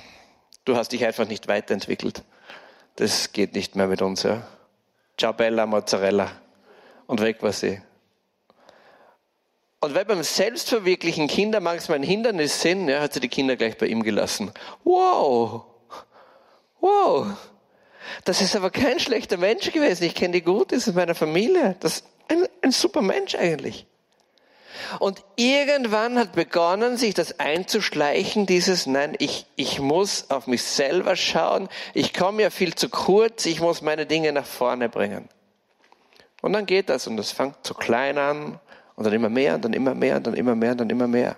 du 0.65 0.75
hast 0.75 0.91
dich 0.91 1.05
einfach 1.05 1.27
nicht 1.27 1.47
weiterentwickelt 1.47 2.23
das 2.95 3.31
geht 3.31 3.53
nicht 3.53 3.75
mehr 3.75 3.87
mit 3.87 4.01
uns. 4.01 4.23
Ja. 4.23 4.45
Ciao 5.17 5.33
Bella 5.33 5.65
Mozzarella. 5.65 6.31
Und 7.07 7.21
weg 7.21 7.41
war 7.41 7.51
sie. 7.51 7.81
Und 9.79 9.95
weil 9.95 10.05
beim 10.05 10.21
Selbstverwirklichen 10.21 11.27
Kinder 11.27 11.59
manchmal 11.59 11.97
ein 11.97 12.03
Hindernis 12.03 12.61
sind, 12.61 12.87
ja, 12.87 13.01
hat 13.01 13.13
sie 13.13 13.19
die 13.19 13.29
Kinder 13.29 13.55
gleich 13.55 13.77
bei 13.77 13.87
ihm 13.87 14.03
gelassen. 14.03 14.51
Wow! 14.83 15.65
Wow! 16.79 17.27
Das 18.23 18.41
ist 18.41 18.55
aber 18.55 18.69
kein 18.69 18.99
schlechter 18.99 19.37
Mensch 19.37 19.71
gewesen. 19.71 20.03
Ich 20.03 20.13
kenne 20.13 20.33
die 20.33 20.43
gut, 20.43 20.71
das 20.71 20.79
ist 20.79 20.87
in 20.89 20.95
meiner 20.95 21.15
Familie. 21.15 21.75
Das 21.79 21.97
ist 21.97 22.05
ein, 22.27 22.45
ein 22.61 22.71
super 22.71 23.01
Mensch 23.01 23.35
eigentlich. 23.35 23.87
Und 24.99 25.23
irgendwann 25.35 26.17
hat 26.17 26.33
begonnen, 26.33 26.97
sich 26.97 27.13
das 27.13 27.39
einzuschleichen, 27.39 28.45
dieses, 28.45 28.85
nein, 28.85 29.15
ich, 29.19 29.45
ich 29.55 29.79
muss 29.79 30.29
auf 30.29 30.47
mich 30.47 30.63
selber 30.63 31.15
schauen, 31.15 31.69
ich 31.93 32.13
komme 32.13 32.43
ja 32.43 32.49
viel 32.49 32.75
zu 32.75 32.89
kurz, 32.89 33.45
ich 33.45 33.61
muss 33.61 33.81
meine 33.81 34.05
Dinge 34.05 34.31
nach 34.31 34.45
vorne 34.45 34.89
bringen. 34.89 35.29
Und 36.41 36.53
dann 36.53 36.65
geht 36.65 36.89
das 36.89 37.07
und 37.07 37.17
das 37.17 37.31
fängt 37.31 37.55
zu 37.63 37.73
klein 37.73 38.17
an 38.17 38.59
und 38.95 39.05
dann 39.05 39.13
immer 39.13 39.29
mehr 39.29 39.55
und 39.55 39.65
dann 39.65 39.73
immer 39.73 39.95
mehr 39.95 40.17
und 40.17 40.27
dann 40.27 40.33
immer 40.33 40.55
mehr 40.55 40.71
und 40.71 40.81
dann 40.81 40.89
immer 40.89 41.07
mehr. 41.07 41.35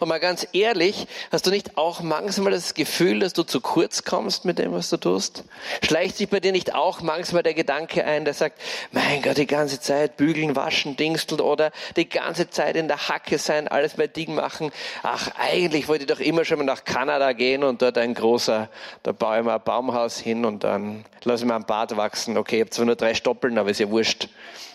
Und 0.00 0.08
mal 0.08 0.20
ganz 0.20 0.46
ehrlich, 0.52 1.06
hast 1.30 1.46
du 1.46 1.50
nicht 1.50 1.76
auch 1.76 2.00
manchmal 2.00 2.52
das 2.52 2.72
Gefühl, 2.72 3.20
dass 3.20 3.34
du 3.34 3.42
zu 3.42 3.60
kurz 3.60 4.04
kommst 4.04 4.46
mit 4.46 4.58
dem, 4.58 4.72
was 4.72 4.88
du 4.88 4.96
tust? 4.96 5.44
Schleicht 5.84 6.16
sich 6.16 6.30
bei 6.30 6.40
dir 6.40 6.52
nicht 6.52 6.74
auch 6.74 7.02
manchmal 7.02 7.42
der 7.42 7.52
Gedanke 7.52 8.04
ein, 8.04 8.24
der 8.24 8.32
sagt, 8.32 8.58
mein 8.92 9.20
Gott, 9.20 9.36
die 9.36 9.46
ganze 9.46 9.78
Zeit 9.78 10.16
bügeln, 10.16 10.56
waschen, 10.56 10.96
dingsteln 10.96 11.42
oder 11.42 11.72
die 11.96 12.08
ganze 12.08 12.48
Zeit 12.48 12.74
in 12.74 12.88
der 12.88 13.08
Hacke 13.08 13.36
sein, 13.38 13.68
alles 13.68 13.94
bei 13.94 14.06
Ding 14.06 14.34
machen. 14.34 14.72
Ach, 15.02 15.30
eigentlich 15.38 15.88
wollte 15.88 16.04
ich 16.04 16.10
doch 16.10 16.20
immer 16.20 16.46
schon 16.46 16.58
mal 16.58 16.64
nach 16.64 16.84
Kanada 16.84 17.32
gehen 17.32 17.62
und 17.62 17.82
dort 17.82 17.98
ein 17.98 18.14
großer, 18.14 18.70
da 19.02 19.12
baue 19.12 19.38
ich 19.38 19.44
mal 19.44 19.56
ein 19.56 19.62
Baumhaus 19.62 20.18
hin 20.18 20.46
und 20.46 20.64
dann 20.64 21.04
lasse 21.24 21.44
ich 21.44 21.48
mal 21.48 21.56
ein 21.56 21.66
Bad 21.66 21.96
wachsen. 21.98 22.38
Okay, 22.38 22.56
ich 22.56 22.60
habe 22.62 22.70
zwar 22.70 22.86
nur 22.86 22.96
drei 22.96 23.12
Stoppeln, 23.12 23.58
aber 23.58 23.70
ist 23.70 23.80
ja 23.80 23.90
wurscht. 23.90 24.28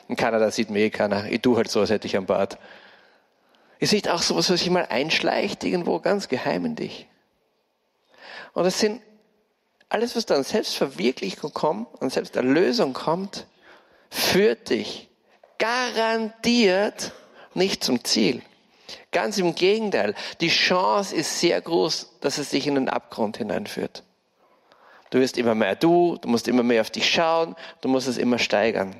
In 0.07 0.15
Kanada 0.15 0.51
sieht 0.51 0.69
mir 0.69 0.81
eh 0.81 0.89
keiner. 0.91 1.25
Ich 1.25 1.41
tue 1.41 1.57
halt 1.57 1.71
so, 1.71 1.79
als 1.79 1.89
hätte 1.89 2.05
ich 2.05 2.15
ein 2.15 2.25
Bad. 2.25 2.59
Ist 3.81 3.91
nicht 3.91 4.07
auch 4.07 4.21
sowas, 4.21 4.49
was 4.49 4.59
sich 4.59 4.69
mal 4.69 4.85
einschleicht, 4.85 5.65
irgendwo 5.65 5.99
ganz 5.99 6.29
geheim 6.29 6.65
in 6.65 6.75
dich? 6.75 7.07
Und 8.53 8.63
das 8.63 8.79
sind 8.79 9.01
alles, 9.89 10.15
was 10.15 10.25
dann 10.25 10.43
Selbstverwirklichung 10.43 11.51
kommt 11.51 12.01
und 12.01 12.13
Selbsterlösung 12.13 12.93
kommt, 12.93 13.47
führt 14.09 14.69
dich 14.69 15.09
garantiert 15.61 17.11
nicht 17.53 17.83
zum 17.83 18.03
Ziel. 18.03 18.41
Ganz 19.11 19.37
im 19.37 19.53
Gegenteil. 19.53 20.15
Die 20.41 20.49
Chance 20.49 21.15
ist 21.15 21.39
sehr 21.39 21.61
groß, 21.61 22.17
dass 22.19 22.39
es 22.39 22.49
dich 22.49 22.65
in 22.65 22.75
den 22.75 22.89
Abgrund 22.89 23.37
hineinführt. 23.37 24.03
Du 25.11 25.19
wirst 25.19 25.37
immer 25.37 25.53
mehr 25.53 25.75
du, 25.75 26.17
du 26.21 26.29
musst 26.29 26.47
immer 26.47 26.63
mehr 26.63 26.81
auf 26.81 26.89
dich 26.89 27.09
schauen, 27.09 27.55
du 27.81 27.89
musst 27.89 28.07
es 28.07 28.17
immer 28.17 28.39
steigern. 28.39 28.95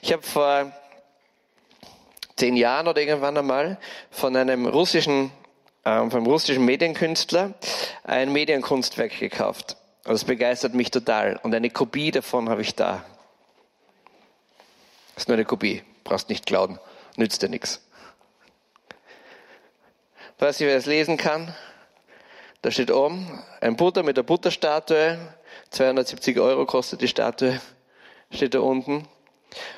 Ich 0.00 0.12
habe 0.12 0.22
vor 0.22 0.72
zehn 2.40 2.56
Jahren 2.56 2.88
oder 2.88 3.02
irgendwann 3.02 3.36
einmal 3.36 3.76
von 4.10 4.34
einem 4.34 4.66
russischen, 4.66 5.30
äh, 5.84 6.08
vom 6.08 6.26
russischen 6.26 6.64
Medienkünstler 6.64 7.52
ein 8.02 8.32
Medienkunstwerk 8.32 9.18
gekauft. 9.18 9.76
das 10.04 10.24
begeistert 10.24 10.72
mich 10.72 10.90
total. 10.90 11.38
Und 11.42 11.54
eine 11.54 11.68
Kopie 11.68 12.10
davon 12.10 12.48
habe 12.48 12.62
ich 12.62 12.74
da. 12.74 13.04
Das 15.14 15.24
ist 15.24 15.28
nur 15.28 15.36
eine 15.36 15.44
Kopie. 15.44 15.82
Brauchst 16.02 16.30
nicht 16.30 16.46
klauen. 16.46 16.78
Nützt 17.16 17.42
dir 17.42 17.50
nichts. 17.50 17.82
Weiß 20.38 20.58
ich, 20.62 20.66
wer 20.66 20.78
es 20.78 20.86
lesen 20.86 21.18
kann? 21.18 21.54
Da 22.62 22.70
steht 22.70 22.90
oben, 22.90 23.42
ein 23.60 23.76
Buddha 23.76 24.02
mit 24.02 24.16
der 24.16 24.22
Butterstatue. 24.22 25.18
270 25.68 26.40
Euro 26.40 26.64
kostet 26.64 27.02
die 27.02 27.08
Statue. 27.08 27.60
Steht 28.30 28.54
da 28.54 28.60
unten. 28.60 29.06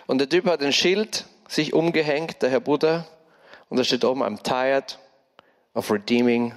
Und 0.07 0.19
der 0.19 0.28
Typ 0.28 0.47
hat 0.47 0.62
ein 0.62 0.73
Schild 0.73 1.26
sich 1.52 1.75
umgehängt, 1.75 2.40
der 2.42 2.50
Herr 2.50 2.61
Buddha. 2.61 3.06
Und 3.68 3.76
da 3.76 3.85
steht 3.85 4.04
oben, 4.04 4.23
I'm 4.23 4.42
tired 4.42 4.99
of 5.75 5.90
redeeming 5.90 6.54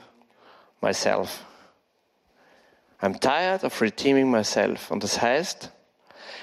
myself. 0.81 1.43
I'm 3.01 3.19
tired 3.19 3.63
of 3.63 3.81
redeeming 3.81 4.31
myself. 4.31 4.91
Und 4.91 5.03
das 5.03 5.21
heißt, 5.21 5.71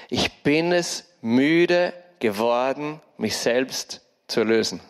ich 0.09 0.43
bin 0.43 0.71
es 0.71 1.09
müde 1.21 1.93
geworden, 2.19 3.01
mich 3.17 3.35
selbst 3.37 4.01
zu 4.27 4.41
erlösen. 4.41 4.81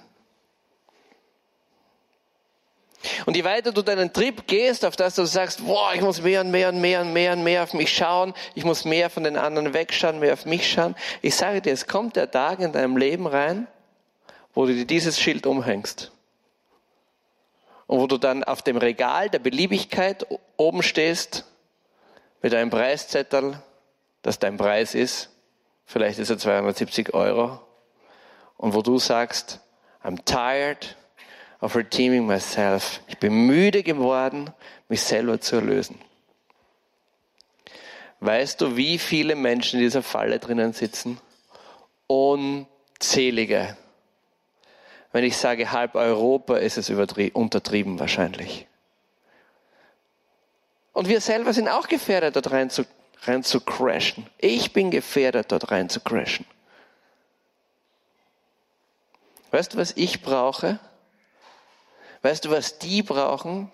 Und 3.25 3.35
je 3.35 3.43
weiter 3.43 3.71
du 3.71 3.81
deinen 3.81 4.13
Trip 4.13 4.47
gehst, 4.47 4.85
auf 4.85 4.95
das 4.95 5.15
du 5.15 5.25
sagst, 5.25 5.65
boah, 5.65 5.93
ich 5.93 6.01
muss 6.01 6.21
mehr 6.21 6.41
und 6.41 6.51
mehr 6.51 6.69
und 6.69 6.79
mehr 6.79 7.01
und 7.01 7.13
mehr 7.13 7.33
und 7.33 7.43
mehr 7.43 7.63
auf 7.63 7.73
mich 7.73 7.95
schauen, 7.95 8.33
ich 8.55 8.63
muss 8.63 8.85
mehr 8.85 9.09
von 9.09 9.23
den 9.23 9.37
anderen 9.37 9.73
wegschauen, 9.73 10.19
mehr 10.19 10.33
auf 10.33 10.45
mich 10.45 10.71
schauen. 10.71 10.95
Ich 11.21 11.35
sage 11.35 11.61
dir, 11.61 11.73
es 11.73 11.87
kommt 11.87 12.15
der 12.15 12.31
Tag 12.31 12.59
in 12.59 12.71
deinem 12.71 12.97
Leben 12.97 13.27
rein, 13.27 13.67
wo 14.53 14.65
du 14.65 14.73
dir 14.73 14.85
dieses 14.85 15.19
Schild 15.19 15.45
umhängst. 15.45 16.11
Und 17.87 17.99
wo 17.99 18.07
du 18.07 18.17
dann 18.17 18.43
auf 18.43 18.61
dem 18.61 18.77
Regal 18.77 19.29
der 19.29 19.39
Beliebigkeit 19.39 20.25
oben 20.55 20.81
stehst 20.81 21.45
mit 22.41 22.53
einem 22.53 22.69
Preiszettel, 22.69 23.61
das 24.21 24.39
dein 24.39 24.57
Preis 24.57 24.95
ist. 24.95 25.29
Vielleicht 25.85 26.19
ist 26.19 26.29
er 26.29 26.37
270 26.37 27.13
Euro. 27.13 27.59
Und 28.55 28.73
wo 28.73 28.81
du 28.81 28.97
sagst, 28.97 29.59
I'm 30.03 30.23
tired 30.23 30.95
of 31.63 31.77
redeeming 31.77 32.27
myself. 32.27 32.99
Ich 33.07 33.17
bin 33.19 33.47
müde 33.47 33.83
geworden, 33.83 34.51
mich 34.89 35.01
selber 35.01 35.39
zu 35.39 35.55
erlösen. 35.55 35.97
Weißt 38.19 38.59
du, 38.59 38.75
wie 38.75 38.99
viele 38.99 39.35
Menschen 39.35 39.79
in 39.79 39.85
dieser 39.85 40.03
Falle 40.03 40.39
drinnen 40.39 40.73
sitzen? 40.73 41.19
Unzählige. 42.07 43.77
Wenn 45.13 45.23
ich 45.23 45.37
sage 45.37 45.71
halb 45.71 45.95
Europa, 45.95 46.57
ist 46.57 46.77
es 46.77 46.89
untertrieben 46.89 47.97
wahrscheinlich. 47.97 48.67
Und 50.91 51.07
wir 51.07 51.21
selber 51.21 51.53
sind 51.53 51.69
auch 51.69 51.87
gefährdet, 51.87 52.35
dort 52.35 52.51
rein 52.51 52.69
zu, 52.69 52.83
rein 53.21 53.41
zu 53.41 53.61
crashen. 53.61 54.27
Ich 54.37 54.73
bin 54.73 54.91
gefährdet, 54.91 55.51
dort 55.53 55.71
rein 55.71 55.87
zu 55.87 56.01
crashen. 56.01 56.45
Weißt 59.51 59.73
du, 59.73 59.77
was 59.77 59.93
ich 59.95 60.21
brauche? 60.21 60.79
Weißt 62.23 62.45
du, 62.45 62.49
was 62.49 62.79
die 62.79 63.03
brauchen? 63.03 63.71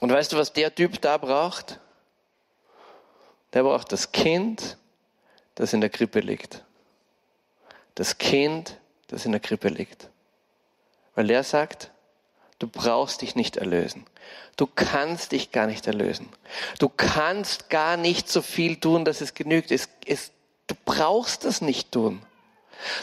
Und 0.00 0.10
weißt 0.10 0.32
du, 0.32 0.38
was 0.38 0.52
der 0.52 0.74
Typ 0.74 1.00
da 1.02 1.18
braucht? 1.18 1.78
Der 3.52 3.62
braucht 3.62 3.92
das 3.92 4.10
Kind, 4.10 4.78
das 5.54 5.72
in 5.72 5.82
der 5.82 5.90
Krippe 5.90 6.20
liegt. 6.20 6.64
Das 7.94 8.16
Kind, 8.16 8.80
das 9.08 9.26
in 9.26 9.32
der 9.32 9.40
Krippe 9.40 9.68
liegt. 9.68 10.08
Weil 11.14 11.26
der 11.26 11.44
sagt, 11.44 11.90
Du 12.58 12.68
brauchst 12.68 13.22
dich 13.22 13.34
nicht 13.34 13.56
erlösen. 13.56 14.06
Du 14.56 14.66
kannst 14.66 15.32
dich 15.32 15.50
gar 15.50 15.66
nicht 15.66 15.86
erlösen. 15.86 16.28
Du 16.78 16.88
kannst 16.88 17.68
gar 17.68 17.96
nicht 17.96 18.28
so 18.28 18.42
viel 18.42 18.76
tun, 18.76 19.04
dass 19.04 19.20
es 19.20 19.34
genügt. 19.34 19.70
Es, 19.70 19.88
es, 20.06 20.30
du 20.66 20.74
brauchst 20.84 21.44
das 21.44 21.60
nicht 21.60 21.92
tun. 21.92 22.22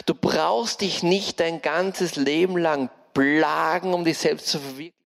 Du 0.06 0.14
brauchst 0.14 0.80
dich 0.80 1.02
nicht 1.02 1.38
dein 1.38 1.60
ganzes 1.60 2.16
Leben 2.16 2.56
lang 2.56 2.90
plagen, 3.14 3.94
um 3.94 4.04
dich 4.04 4.18
selbst 4.18 4.46
zu 4.48 4.58
verwirklichen 4.58 5.02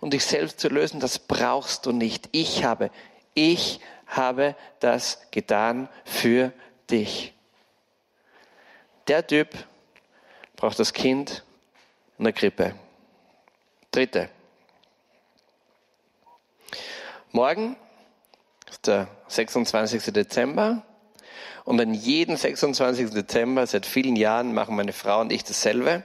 und 0.00 0.12
dich 0.12 0.24
selbst 0.24 0.60
zu 0.60 0.68
lösen. 0.68 1.00
Das 1.00 1.18
brauchst 1.18 1.86
du 1.86 1.92
nicht. 1.92 2.28
Ich 2.32 2.64
habe, 2.64 2.90
ich 3.34 3.80
habe 4.06 4.56
das 4.80 5.20
getan 5.30 5.88
für 6.04 6.52
dich. 6.90 7.34
Der 9.08 9.26
Typ 9.26 9.48
braucht 10.56 10.78
das 10.78 10.92
Kind 10.92 11.44
in 12.18 12.24
der 12.24 12.32
Krippe. 12.32 12.74
Dritte. 13.90 14.28
Morgen 17.32 17.76
ist 18.68 18.86
der 18.86 19.08
26. 19.28 20.12
Dezember 20.12 20.84
und 21.64 21.80
an 21.80 21.94
jeden 21.94 22.36
26. 22.36 23.10
Dezember 23.10 23.66
seit 23.66 23.86
vielen 23.86 24.16
Jahren 24.16 24.52
machen 24.52 24.76
meine 24.76 24.92
Frau 24.92 25.20
und 25.20 25.32
ich 25.32 25.44
dasselbe. 25.44 26.04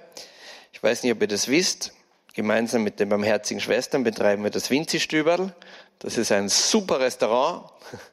Ich 0.75 0.83
weiß 0.83 1.03
nicht, 1.03 1.13
ob 1.13 1.21
ihr 1.21 1.29
das 1.29 1.47
wisst. 1.47 1.93
Gemeinsam 2.33 2.83
mit 2.83 2.99
den 2.99 3.07
barmherzigen 3.07 3.61
Schwestern 3.61 4.03
betreiben 4.03 4.43
wir 4.43 4.51
das 4.51 4.69
Vinzi-Stüberl. 4.69 5.55
Das 5.99 6.17
ist 6.17 6.33
ein 6.33 6.49
super 6.49 6.99
Restaurant. 6.99 7.71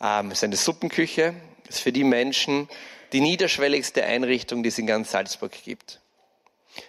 Ähm, 0.00 0.30
es 0.30 0.38
ist 0.38 0.44
eine 0.44 0.54
Suppenküche. 0.54 1.34
Das 1.66 1.76
ist 1.76 1.82
für 1.82 1.90
die 1.90 2.04
Menschen 2.04 2.68
die 3.12 3.20
niederschwelligste 3.20 4.04
Einrichtung, 4.04 4.62
die 4.62 4.68
es 4.68 4.78
in 4.78 4.86
ganz 4.86 5.10
Salzburg 5.10 5.50
gibt. 5.64 6.00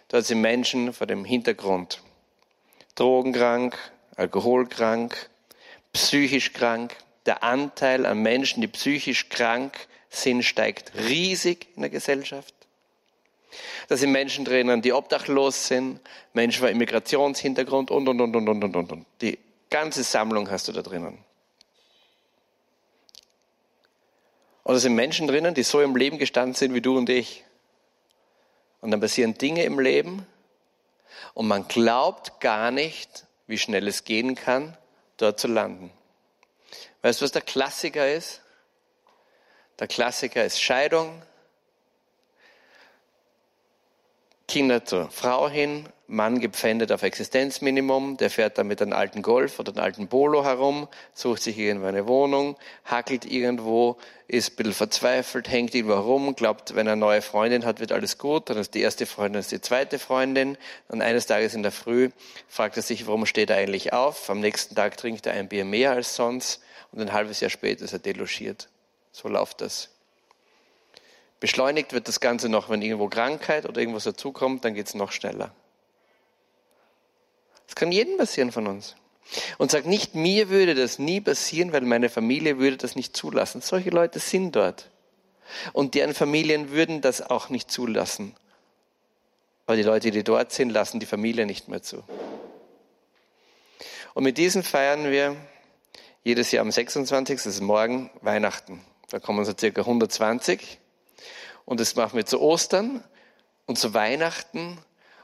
Dort 0.10 0.27
sind 0.27 0.41
Menschen 0.41 0.93
vor 0.93 1.08
dem 1.08 1.25
Hintergrund 1.25 2.03
drogenkrank, 2.93 3.75
alkoholkrank, 4.15 5.31
psychisch 5.91 6.53
krank. 6.53 6.98
Der 7.25 7.41
Anteil 7.41 8.05
an 8.05 8.19
Menschen, 8.19 8.62
die 8.62 8.67
psychisch 8.67 9.29
krank 9.29 9.74
sind, 10.12 10.43
steigt 10.43 10.91
riesig 10.96 11.69
in 11.75 11.81
der 11.81 11.89
Gesellschaft. 11.89 12.53
Da 13.88 13.98
sind 13.98 14.12
Menschen 14.12 14.46
drinnen, 14.46 14.82
die 14.82 14.94
obdachlos 14.94 15.68
sind, 15.68 16.00
Menschen 16.34 16.63
mit 16.63 16.72
Immigrationshintergrund 16.72 17.91
und, 17.91 18.08
und, 18.08 18.22
und, 18.22 18.36
und, 18.36 18.50
und, 18.50 18.75
und, 18.75 18.91
und. 18.91 19.06
Die 19.22 19.39
ganze 19.70 20.03
Sammlung 20.03 20.50
hast 20.50 20.68
du 20.68 20.72
da 20.72 20.82
drinnen. 20.82 21.24
Und 24.63 24.75
da 24.75 24.79
sind 24.79 24.94
Menschen 24.94 25.27
drinnen, 25.27 25.56
die 25.56 25.63
so 25.63 25.82
im 25.82 25.96
Leben 25.96 26.20
gestanden 26.20 26.53
sind 26.53 26.74
wie 26.74 26.82
du 26.82 26.98
und 26.98 27.10
ich. 27.10 27.44
Und 28.82 28.91
dann 28.91 29.01
passieren 29.01 29.34
Dinge 29.34 29.63
im 29.63 29.79
Leben 29.79 30.25
und 31.34 31.48
man 31.48 31.68
glaubt 31.68 32.39
gar 32.39 32.72
nicht, 32.72 33.25
wie 33.48 33.58
schnell 33.58 33.88
es 33.88 34.03
gehen 34.03 34.36
kann, 34.36 34.77
dort 35.18 35.39
zu 35.39 35.48
landen. 35.48 35.91
Weißt 37.01 37.20
du, 37.20 37.25
was 37.25 37.32
der 37.32 37.41
Klassiker 37.41 38.12
ist? 38.12 38.41
Der 39.79 39.88
Klassiker 39.88 40.46
ist 40.46 40.62
Scheidung, 40.62 41.22
Kinder 44.50 44.84
zur 44.84 45.12
Frau 45.12 45.48
hin, 45.48 45.88
Mann 46.08 46.39
gepfändet 46.39 46.91
auf 46.91 47.03
Existenzminimum, 47.03 48.18
der 48.18 48.32
fährt 48.32 48.58
dann 48.58 48.65
mit 48.65 48.82
einem 48.82 48.94
alten 48.94 49.22
Golf 49.22 49.60
oder 49.60 49.72
einem 49.72 49.84
alten 49.84 50.08
Polo 50.08 50.44
herum, 50.44 50.88
sucht 51.13 51.44
sich 51.44 51.56
irgendwo 51.56 51.86
eine 51.86 52.08
Wohnung, 52.08 52.58
hackelt 52.84 53.25
irgendwo, 53.25 53.98
ist 54.27 54.53
ein 54.53 54.56
bisschen 54.56 54.74
verzweifelt, 54.74 55.50
hängt 55.50 55.75
irgendwo 55.75 55.94
herum, 55.94 56.36
glaubt, 56.36 56.74
wenn 56.74 56.88
er 56.88 56.94
eine 56.94 57.00
neue 57.00 57.22
Freundin 57.22 57.63
hat, 57.63 57.79
wird 57.79 57.91
alles 57.91 58.18
gut, 58.18 58.50
dann 58.50 58.58
ist 58.58 58.74
die 58.74 58.82
erste 58.82 59.06
Freundin, 59.06 59.39
ist 59.39 59.51
die 59.51 59.62
zweite 59.62 60.00
Freundin, 60.00 60.58
und 60.88 61.03
eines 61.03 61.27
Tages 61.27 61.53
in 61.53 61.62
der 61.62 61.72
Früh 61.72 62.10
fragt 62.48 62.75
er 62.75 62.82
sich, 62.82 63.06
warum 63.06 63.27
steht 63.27 63.51
er 63.51 63.58
eigentlich 63.58 63.94
auf, 63.94 64.32
am 64.32 64.39
nächsten 64.39 64.74
Tag 64.74 64.98
trinkt 64.98 65.27
er 65.27 65.34
ein 65.34 65.48
Bier 65.48 65.63
mehr 65.63 65.91
als 65.91 66.15
sonst, 66.15 66.63
und 66.91 67.00
ein 67.00 67.13
halbes 67.13 67.39
Jahr 67.39 67.51
später 67.51 67.86
ist 67.86 67.94
er 67.94 68.00
delogiert. 68.00 68.68
So 69.12 69.27
läuft 69.27 69.62
das. 69.62 69.89
Beschleunigt 71.39 71.93
wird 71.93 72.08
das 72.08 72.19
Ganze 72.19 72.50
noch, 72.50 72.69
wenn 72.69 72.81
irgendwo 72.81 73.08
Krankheit 73.08 73.65
oder 73.65 73.79
irgendwas 73.79 74.03
dazukommt, 74.03 74.65
dann 74.65 74.74
geht 74.74 74.88
es 74.88 74.96
noch 74.96 75.12
schneller. 75.12 75.53
Das 77.65 77.75
kann 77.75 77.91
jedem 77.91 78.17
passieren 78.17 78.51
von 78.51 78.67
uns. 78.67 78.96
Und 79.58 79.72
sagt 79.72 79.86
nicht, 79.86 80.15
mir 80.15 80.50
würde 80.50 80.74
das 80.74 80.98
nie 80.98 81.22
passieren, 81.22 81.72
weil 81.72 81.81
meine 81.81 82.10
Familie 82.10 82.58
würde 82.58 82.77
das 82.77 82.96
nicht 82.96 83.15
zulassen. 83.15 83.62
Solche 83.62 83.91
Leute 83.91 84.19
sind 84.19 84.55
dort. 84.55 84.89
Und 85.72 85.96
deren 85.96 86.13
Familien 86.13 86.72
würden 86.72 87.01
das 87.01 87.22
auch 87.22 87.50
nicht 87.50 87.72
zulassen. 87.72 88.36
Aber 89.65 89.75
die 89.75 89.84
Leute, 89.84 90.10
die 90.10 90.24
dort 90.24 90.51
sind, 90.51 90.72
lassen 90.72 91.00
die 91.00 91.05
Familie 91.05 91.46
nicht 91.46 91.67
mehr 91.67 91.84
zu. 91.84 92.03
Und 94.15 94.24
mit 94.24 94.39
diesen 94.39 94.63
feiern 94.63 95.12
wir 95.12 95.36
jedes 96.24 96.51
Jahr 96.51 96.63
am 96.63 96.72
26. 96.72 97.38
Das 97.38 97.46
ist 97.46 97.62
morgen 97.62 98.10
Weihnachten. 98.22 98.81
Da 99.10 99.19
kommen 99.19 99.46
so 99.46 99.53
circa 99.58 99.81
120. 99.81 100.79
Und 101.69 101.79
das 101.79 101.95
machen 101.95 102.17
wir 102.17 102.25
zu 102.25 102.41
Ostern 102.41 103.03
und 103.67 103.77
zu 103.77 103.93
Weihnachten. 103.93 104.79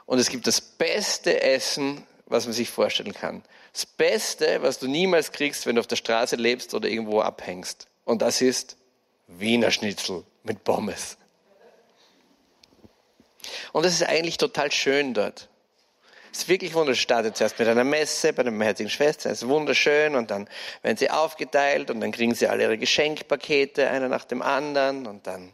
Und 0.05 0.19
es 0.19 0.29
gibt 0.29 0.45
das 0.45 0.61
beste 0.61 1.41
Essen, 1.41 2.05
was 2.27 2.45
man 2.45 2.53
sich 2.53 2.69
vorstellen 2.69 3.15
kann. 3.15 3.41
Das 3.73 3.87
Beste, 3.87 4.61
was 4.61 4.77
du 4.77 4.87
niemals 4.87 5.31
kriegst, 5.31 5.65
wenn 5.65 5.73
du 5.73 5.79
auf 5.79 5.87
der 5.87 5.95
Straße 5.95 6.35
lebst 6.35 6.75
oder 6.75 6.87
irgendwo 6.87 7.21
abhängst. 7.21 7.87
Und 8.03 8.21
das 8.21 8.43
ist 8.43 8.77
Wiener 9.25 9.71
Schnitzel 9.71 10.23
mit 10.43 10.63
Pommes. 10.63 11.17
Und 13.73 13.83
das 13.83 13.93
ist 13.93 14.03
eigentlich 14.03 14.37
total 14.37 14.71
schön 14.71 15.15
dort. 15.15 15.49
Es 16.31 16.41
ist 16.41 16.47
wirklich 16.47 16.75
wunderschön. 16.75 17.01
Startet 17.01 17.37
zuerst 17.37 17.57
mit 17.57 17.67
einer 17.67 17.83
Messe 17.83 18.33
bei 18.33 18.43
den 18.43 18.61
herzigen 18.61 18.91
Schwestern. 18.91 19.31
Es 19.31 19.41
ist 19.41 19.47
wunderschön 19.47 20.13
und 20.13 20.29
dann 20.29 20.47
werden 20.83 20.97
sie 20.97 21.09
aufgeteilt 21.09 21.89
und 21.89 22.01
dann 22.01 22.11
kriegen 22.11 22.35
sie 22.35 22.47
alle 22.47 22.61
ihre 22.61 22.77
Geschenkpakete, 22.77 23.89
einer 23.89 24.09
nach 24.09 24.25
dem 24.25 24.43
anderen 24.43 25.07
und 25.07 25.25
dann 25.25 25.51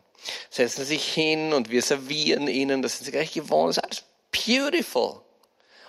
setzen 0.49 0.85
sich 0.85 1.13
hin 1.13 1.53
und 1.53 1.69
wir 1.69 1.81
servieren 1.81 2.47
ihnen. 2.47 2.81
Das 2.81 2.97
sind 2.97 3.05
sie 3.05 3.11
gleich 3.11 3.33
gewohnt. 3.33 3.77
Das 3.77 3.77
ist 3.77 3.83
alles 3.83 4.03
beautiful. 4.45 5.21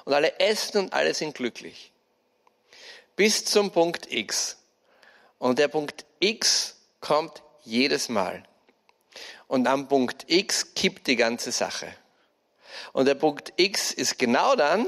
Und 0.04 0.12
alle 0.12 0.40
essen 0.40 0.78
und 0.78 0.92
alle 0.92 1.14
sind 1.14 1.34
glücklich. 1.34 1.92
Bis 3.16 3.44
zum 3.44 3.70
Punkt 3.70 4.10
X. 4.10 4.56
Und 5.38 5.58
der 5.58 5.68
Punkt 5.68 6.04
X 6.18 6.76
kommt 7.00 7.42
jedes 7.64 8.08
Mal. 8.08 8.42
Und 9.46 9.66
am 9.66 9.88
Punkt 9.88 10.24
X 10.28 10.74
kippt 10.74 11.06
die 11.06 11.16
ganze 11.16 11.52
Sache. 11.52 11.94
Und 12.92 13.06
der 13.06 13.14
Punkt 13.14 13.52
X 13.56 13.92
ist 13.92 14.18
genau 14.18 14.56
dann, 14.56 14.86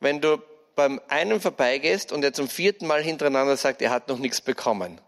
wenn 0.00 0.20
du 0.20 0.42
beim 0.76 1.00
einen 1.08 1.40
vorbeigehst 1.40 2.12
und 2.12 2.24
er 2.24 2.32
zum 2.32 2.48
vierten 2.48 2.86
Mal 2.86 3.02
hintereinander 3.02 3.56
sagt, 3.56 3.80
er 3.80 3.90
hat 3.90 4.08
noch 4.08 4.18
nichts 4.18 4.40
bekommen. 4.40 5.00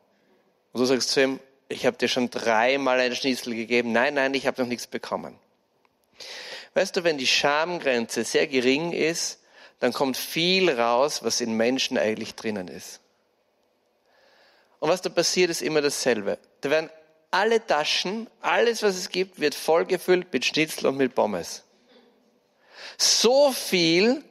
Und 0.73 0.81
du 0.81 0.85
sagst 0.87 1.11
zu 1.11 1.23
ihm, 1.23 1.41
ich 1.69 1.87
habe 1.87 1.97
dir 1.97 2.09
schon 2.09 2.31
dreimal 2.31 3.01
einen 3.01 3.17
Schnitzel 3.17 3.55
gegeben. 3.55 3.93
Nein, 3.93 4.15
nein, 4.15 4.35
ich 4.35 4.47
habe 4.47 4.61
noch 4.63 4.69
nichts 4.69 4.87
bekommen. 4.87 5.39
Weißt 6.75 6.97
du, 6.97 7.05
wenn 7.05 7.19
die 7.19 7.27
Schamgrenze 7.27 8.25
sehr 8.25 8.47
gering 8.47 8.93
ist, 8.93 9.41
dann 9.81 9.93
kommt 9.93 10.17
viel 10.17 10.71
raus, 10.71 11.23
was 11.23 11.41
in 11.41 11.53
Menschen 11.53 11.99
eigentlich 11.99 12.35
drinnen 12.35 12.69
ist. 12.69 13.01
Und 14.79 14.91
was 14.91 15.03
da 15.03 15.09
passiert, 15.09 15.51
ist 15.51 15.63
immer 15.63 15.81
dasselbe. 15.83 16.39
Da 16.61 16.71
werden 16.71 16.91
alle 17.31 17.67
Taschen, 17.67 18.29
alles, 18.41 18.83
was 18.83 18.97
es 18.97 19.09
gibt, 19.09 19.41
wird 19.41 19.55
vollgefüllt 19.55 20.33
mit 20.33 20.45
Schnitzel 20.45 20.87
und 20.87 20.97
mit 20.97 21.15
Pommes. 21.15 21.65
So 22.99 23.53
viel, 23.53 24.25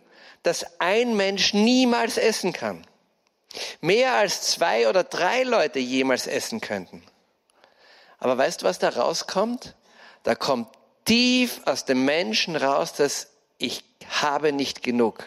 dass 0.44 0.66
ein 0.80 1.16
Mensch 1.16 1.54
niemals 1.54 2.18
essen 2.18 2.54
kann. 2.54 2.86
Mehr 3.82 4.14
als 4.14 4.42
zwei 4.44 4.88
oder 4.88 5.04
drei 5.04 5.44
Leute 5.44 5.80
jemals 5.80 6.28
essen 6.28 6.62
könnten. 6.62 7.04
Aber 8.20 8.38
weißt 8.38 8.62
du, 8.62 8.66
was 8.66 8.80
da 8.80 8.90
rauskommt? 8.90 9.76
Da 10.24 10.36
kommt 10.36 10.70
tief 11.06 11.62
aus 11.66 11.86
dem 11.86 12.06
Menschen 12.06 12.56
raus, 12.56 12.94
dass 12.94 13.28
ich 13.58 13.84
habe 14.22 14.52
nicht 14.52 14.84
genug. 14.84 15.26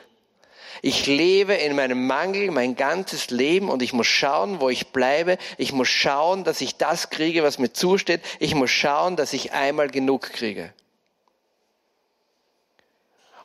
Ich 0.80 1.06
lebe 1.06 1.54
in 1.54 1.74
meinem 1.74 2.06
Mangel 2.06 2.50
mein 2.50 2.76
ganzes 2.76 3.30
Leben 3.30 3.68
und 3.68 3.82
ich 3.82 3.92
muss 3.92 4.06
schauen, 4.06 4.60
wo 4.60 4.68
ich 4.68 4.88
bleibe. 4.88 5.38
Ich 5.56 5.72
muss 5.72 5.88
schauen, 5.88 6.44
dass 6.44 6.60
ich 6.60 6.76
das 6.76 7.10
kriege, 7.10 7.42
was 7.42 7.58
mir 7.58 7.72
zusteht. 7.72 8.20
Ich 8.38 8.54
muss 8.54 8.70
schauen, 8.70 9.16
dass 9.16 9.32
ich 9.32 9.52
einmal 9.52 9.88
genug 9.88 10.22
kriege. 10.32 10.72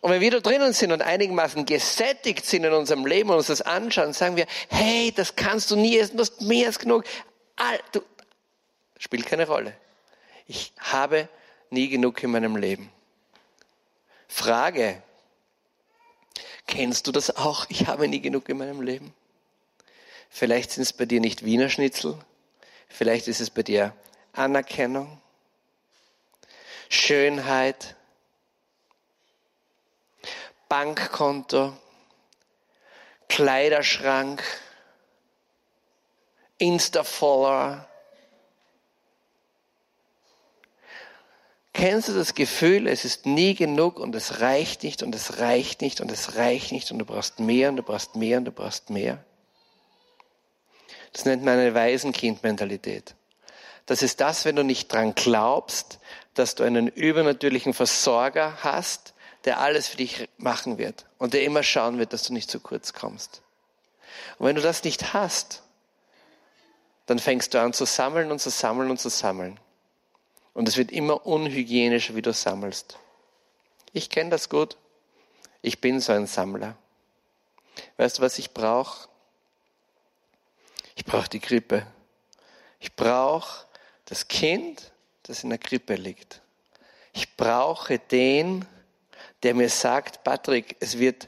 Und 0.02 0.12
wenn 0.12 0.22
wir 0.22 0.32
da 0.32 0.42
drinnen 0.42 0.74
sind 0.74 0.92
und 0.92 1.02
einigermaßen 1.02 1.66
gesättigt 1.66 2.46
sind 2.46 2.66
in 2.66 2.74
unserem 2.74 3.06
Leben 3.06 3.30
und 3.30 3.38
uns 3.38 3.48
das 3.48 3.62
anschauen, 3.62 4.12
sagen 4.12 4.36
wir, 4.36 4.46
hey, 4.68 5.14
das 5.16 5.36
kannst 5.36 5.72
du 5.72 5.78
nie 5.78 5.98
essen, 5.98 6.18
du 6.18 6.22
hast 6.22 6.42
mehr 6.42 6.68
als 6.68 6.78
genug. 6.78 7.06
Spielt 9.04 9.26
keine 9.26 9.48
Rolle. 9.48 9.76
Ich 10.48 10.74
habe 10.78 11.28
nie 11.70 11.90
genug 11.90 12.22
in 12.24 12.32
meinem 12.32 12.56
Leben. 12.56 12.92
Frage, 14.28 15.02
Kennst 16.68 17.08
du 17.08 17.12
das 17.12 17.36
auch? 17.36 17.66
Ich 17.70 17.88
habe 17.88 18.08
nie 18.08 18.22
genug 18.22 18.50
in 18.50 18.58
meinem 18.58 18.82
Leben. 18.82 19.14
Vielleicht 20.30 20.72
sind 20.72 20.84
es 20.84 20.94
bei 20.94 21.06
dir 21.06 21.20
nicht 21.20 21.46
Wiener 21.46 21.70
Schnitzel. 21.70 22.18
Vielleicht 22.88 23.28
ist 23.28 23.42
es 23.42 23.50
bei 23.50 23.64
dir 23.64 23.94
Anerkennung, 24.34 25.22
Schönheit, 26.90 27.96
Bankkonto, 30.70 31.74
Kleiderschrank, 33.30 34.44
Insta-Follower, 36.58 37.88
Kennst 41.74 42.08
du 42.08 42.14
das 42.14 42.36
Gefühl, 42.36 42.88
es 42.88 43.04
ist 43.04 43.26
nie 43.26 43.56
genug 43.56 44.00
und 44.00 44.14
es 44.14 44.42
reicht 44.42 44.84
nicht 44.84 45.02
und 45.02 45.14
es 45.16 45.40
reicht 45.40 45.82
nicht 45.82 46.02
und 46.02 46.12
es 46.12 46.36
reicht 46.36 46.72
nicht 46.72 46.92
und 46.92 47.00
du 47.00 47.06
brauchst 47.06 47.40
mehr 47.40 47.70
und 47.70 47.78
du 47.78 47.84
brauchst 47.84 48.16
mehr 48.16 48.38
und 48.38 48.46
du 48.46 48.52
brauchst 48.52 48.92
mehr? 48.92 49.24
Das 51.12 51.26
nennt 51.26 51.44
man 51.44 51.58
eine 51.58 51.74
Waisenkindmentalität. 51.74 53.16
Das 53.88 54.02
ist 54.02 54.22
das, 54.22 54.46
wenn 54.46 54.56
du 54.56 54.64
nicht 54.64 54.92
dran 54.92 55.16
glaubst, 55.16 56.00
dass 56.36 56.56
du 56.56 56.64
einen 56.64 56.88
übernatürlichen 56.88 57.74
Versorger 57.74 58.58
hast, 58.62 59.14
der 59.46 59.60
alles 59.60 59.88
für 59.88 59.98
dich 59.98 60.30
machen 60.38 60.78
wird 60.78 61.06
und 61.18 61.34
der 61.34 61.44
immer 61.44 61.64
schauen 61.64 61.98
wird, 61.98 62.14
dass 62.14 62.24
du 62.24 62.34
nicht 62.34 62.50
zu 62.50 62.60
kurz 62.60 62.94
kommst. 62.94 63.42
Und 64.38 64.48
wenn 64.48 64.56
du 64.56 64.62
das 64.62 64.84
nicht 64.84 65.14
hast, 65.14 65.64
dann 67.08 67.20
fängst 67.20 67.54
du 67.54 67.60
an 67.60 67.74
zu 67.74 67.86
sammeln 67.86 68.32
und 68.32 68.40
zu 68.40 68.50
sammeln 68.50 68.90
und 68.90 69.00
zu 69.00 69.10
sammeln. 69.10 69.60
Und 70.54 70.68
es 70.68 70.78
wird 70.78 70.92
immer 70.92 71.26
unhygienischer, 71.26 72.16
wie 72.16 72.22
du 72.22 72.34
sammelst. 72.34 72.98
Ich 73.92 74.10
kenne 74.10 74.30
das 74.30 74.50
gut. 74.50 74.78
Ich 75.62 75.82
bin 75.82 76.00
so 76.00 76.14
ein 76.14 76.28
Sammler. 76.28 76.76
Weißt 77.98 78.18
du, 78.18 78.22
was 78.22 78.38
ich 78.38 78.52
brauche? 78.52 79.08
Ich 80.96 81.06
brauche 81.06 81.30
die 81.30 81.40
Krippe. 81.40 81.88
Ich 82.80 82.96
brauche 82.96 83.66
das 84.06 84.28
Kind, 84.28 84.92
das 85.24 85.44
in 85.44 85.50
der 85.50 85.58
Krippe 85.58 85.96
liegt. 85.96 86.42
Ich 87.14 87.36
brauche 87.36 88.00
den, 88.00 88.66
der 89.44 89.54
mir 89.54 89.70
sagt, 89.70 90.24
Patrick, 90.24 90.76
es 90.80 91.00
wird, 91.00 91.28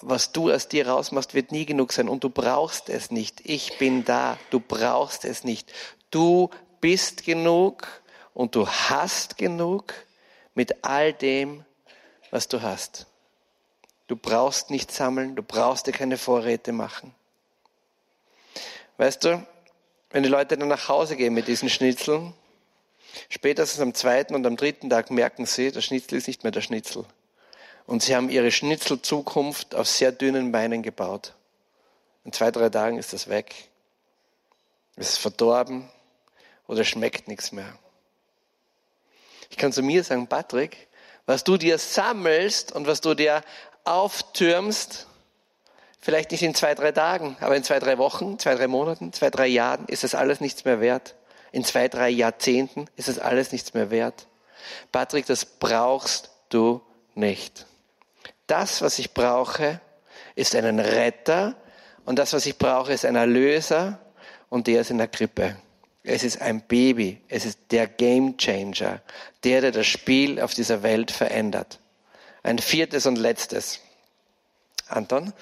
was 0.00 0.32
du 0.32 0.50
aus 0.50 0.68
dir 0.68 0.88
rausmachst, 0.88 1.34
wird 1.34 1.52
nie 1.52 1.66
genug 1.66 1.92
sein 1.92 2.08
und 2.08 2.24
du 2.24 2.30
brauchst 2.30 2.88
es 2.88 3.10
nicht. 3.10 3.40
Ich 3.44 3.78
bin 3.78 4.04
da. 4.04 4.38
Du 4.50 4.60
brauchst 4.60 5.24
es 5.24 5.44
nicht. 5.44 5.72
Du 6.10 6.50
bist 6.80 7.24
genug 7.24 7.86
und 8.34 8.54
du 8.54 8.68
hast 8.68 9.36
genug 9.36 9.94
mit 10.54 10.84
all 10.84 11.12
dem, 11.12 11.64
was 12.30 12.48
du 12.48 12.62
hast. 12.62 13.06
Du 14.06 14.16
brauchst 14.16 14.70
nicht 14.70 14.90
sammeln, 14.90 15.36
du 15.36 15.42
brauchst 15.42 15.86
dir 15.86 15.92
keine 15.92 16.18
Vorräte 16.18 16.72
machen. 16.72 17.14
Weißt 18.96 19.24
du, 19.24 19.46
wenn 20.10 20.22
die 20.22 20.28
Leute 20.28 20.58
dann 20.58 20.68
nach 20.68 20.88
Hause 20.88 21.16
gehen 21.16 21.32
mit 21.32 21.48
diesen 21.48 21.70
Schnitzeln, 21.70 22.34
spätestens 23.28 23.80
am 23.80 23.94
zweiten 23.94 24.34
und 24.34 24.44
am 24.46 24.56
dritten 24.56 24.90
Tag 24.90 25.10
merken 25.10 25.46
sie, 25.46 25.70
der 25.70 25.80
Schnitzel 25.80 26.18
ist 26.18 26.26
nicht 26.26 26.42
mehr 26.42 26.52
der 26.52 26.60
Schnitzel. 26.60 27.04
Und 27.86 28.02
sie 28.02 28.14
haben 28.14 28.30
ihre 28.30 28.50
Schnitzelzukunft 28.50 29.74
auf 29.74 29.88
sehr 29.88 30.12
dünnen 30.12 30.52
Beinen 30.52 30.82
gebaut. 30.82 31.34
In 32.24 32.32
zwei, 32.32 32.50
drei 32.50 32.68
Tagen 32.68 32.98
ist 32.98 33.12
das 33.12 33.28
weg. 33.28 33.54
Es 34.96 35.10
ist 35.10 35.18
verdorben 35.18 35.88
oder 36.66 36.84
schmeckt 36.84 37.26
nichts 37.26 37.52
mehr. 37.52 37.78
Ich 39.50 39.56
kann 39.56 39.72
zu 39.72 39.82
mir 39.82 40.02
sagen, 40.02 40.26
Patrick, 40.26 40.88
was 41.26 41.44
du 41.44 41.56
dir 41.56 41.78
sammelst 41.78 42.72
und 42.72 42.86
was 42.86 43.00
du 43.00 43.14
dir 43.14 43.42
auftürmst, 43.84 45.06
vielleicht 46.00 46.30
nicht 46.30 46.42
in 46.42 46.54
zwei, 46.54 46.74
drei 46.74 46.92
Tagen, 46.92 47.36
aber 47.40 47.56
in 47.56 47.64
zwei, 47.64 47.78
drei 47.78 47.98
Wochen, 47.98 48.38
zwei, 48.38 48.54
drei 48.54 48.68
Monaten, 48.68 49.12
zwei, 49.12 49.30
drei 49.30 49.46
Jahren 49.46 49.86
ist 49.86 50.04
das 50.04 50.14
alles 50.14 50.40
nichts 50.40 50.64
mehr 50.64 50.80
wert. 50.80 51.14
In 51.52 51.64
zwei, 51.64 51.88
drei 51.88 52.08
Jahrzehnten 52.08 52.86
ist 52.96 53.08
das 53.08 53.18
alles 53.18 53.52
nichts 53.52 53.74
mehr 53.74 53.90
wert. 53.90 54.26
Patrick, 54.92 55.26
das 55.26 55.44
brauchst 55.44 56.30
du 56.48 56.80
nicht. 57.14 57.66
Das, 58.46 58.82
was 58.82 58.98
ich 58.98 59.14
brauche, 59.14 59.80
ist 60.34 60.54
einen 60.54 60.78
Retter 60.78 61.56
und 62.04 62.18
das, 62.18 62.32
was 62.32 62.46
ich 62.46 62.56
brauche, 62.56 62.92
ist 62.92 63.04
ein 63.04 63.16
Erlöser 63.16 63.98
und 64.48 64.66
der 64.66 64.80
ist 64.80 64.90
in 64.90 64.98
der 64.98 65.08
Krippe. 65.08 65.56
Es 66.02 66.24
ist 66.24 66.40
ein 66.40 66.62
Baby. 66.62 67.20
Es 67.28 67.44
ist 67.44 67.58
der 67.70 67.86
Game 67.86 68.36
Changer. 68.38 69.02
Der, 69.44 69.60
der 69.60 69.72
das 69.72 69.86
Spiel 69.86 70.40
auf 70.40 70.54
dieser 70.54 70.82
Welt 70.82 71.10
verändert. 71.10 71.78
Ein 72.42 72.58
viertes 72.58 73.06
und 73.06 73.16
letztes. 73.16 73.80
Anton? 74.88 75.32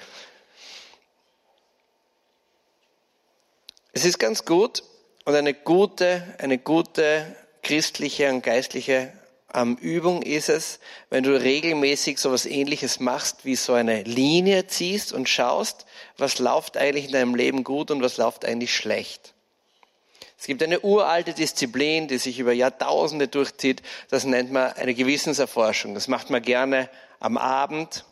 Es 3.92 4.05
ist 4.05 4.18
ganz 4.18 4.44
gut 4.44 4.83
und 5.25 5.35
eine 5.35 5.55
gute, 5.55 6.23
eine 6.38 6.59
gute 6.59 7.37
christliche 7.62 8.31
und 8.31 8.42
geistliche 8.42 9.12
ähm, 9.55 9.77
Übung 9.77 10.23
ist 10.23 10.49
es, 10.49 10.79
wenn 11.11 11.25
du 11.25 11.40
regelmäßig 11.40 12.18
so 12.18 12.29
etwas 12.29 12.47
ähnliches 12.47 13.01
machst, 13.01 13.44
wie 13.44 13.57
so 13.57 13.73
eine 13.73 14.03
Linie 14.03 14.66
ziehst 14.66 15.12
und 15.12 15.29
schaust, 15.29 15.87
was 16.18 16.38
läuft 16.38 16.77
eigentlich 16.77 17.07
in 17.07 17.12
deinem 17.12 17.35
Leben 17.35 17.64
gut 17.64 17.90
und 17.90 18.03
was 18.03 18.18
läuft 18.18 18.44
eigentlich 18.44 18.75
schlecht. 18.75 19.35
Es 20.38 20.46
gibt 20.46 20.62
eine 20.62 20.81
uralte 20.81 21.33
Disziplin, 21.33 22.07
die 22.07 22.18
sich 22.18 22.38
über 22.38 22.53
Jahrtausende 22.53 23.27
durchzieht. 23.27 23.83
Das 24.09 24.24
nennt 24.24 24.53
man 24.53 24.72
eine 24.72 24.94
Gewissenserforschung. 24.94 25.94
Das 25.94 26.07
macht 26.07 26.31
man 26.31 26.40
gerne 26.42 26.88
am 27.18 27.37
Abend. 27.37 28.05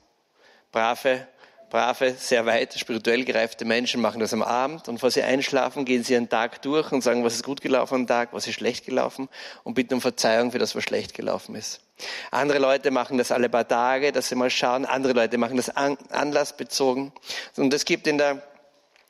Brave, 0.72 1.28
brave, 1.70 2.14
sehr 2.18 2.44
weit 2.44 2.74
spirituell 2.78 3.24
gereifte 3.24 3.64
Menschen 3.64 4.00
machen 4.00 4.18
das 4.18 4.32
am 4.32 4.42
Abend. 4.42 4.88
Und 4.88 4.96
bevor 4.96 5.12
sie 5.12 5.22
einschlafen, 5.22 5.84
gehen 5.84 6.02
sie 6.02 6.16
einen 6.16 6.28
Tag 6.28 6.62
durch 6.62 6.90
und 6.90 7.02
sagen, 7.02 7.22
was 7.22 7.34
ist 7.34 7.44
gut 7.44 7.60
gelaufen 7.60 7.94
am 7.94 8.06
Tag, 8.08 8.32
was 8.32 8.48
ist 8.48 8.54
schlecht 8.54 8.86
gelaufen 8.86 9.28
und 9.62 9.74
bitten 9.74 9.94
um 9.94 10.00
Verzeihung 10.00 10.50
für 10.50 10.58
das, 10.58 10.74
was 10.74 10.82
schlecht 10.82 11.14
gelaufen 11.14 11.54
ist. 11.54 11.80
Andere 12.32 12.58
Leute 12.58 12.90
machen 12.90 13.18
das 13.18 13.30
alle 13.30 13.48
paar 13.48 13.68
Tage, 13.68 14.10
dass 14.10 14.28
sie 14.28 14.34
mal 14.34 14.50
schauen. 14.50 14.84
Andere 14.84 15.12
Leute 15.12 15.38
machen 15.38 15.56
das 15.56 15.70
an, 15.70 15.96
anlassbezogen. 16.10 17.12
Und 17.56 17.72
es 17.72 17.84
gibt 17.84 18.06
in 18.06 18.18
der, 18.18 18.42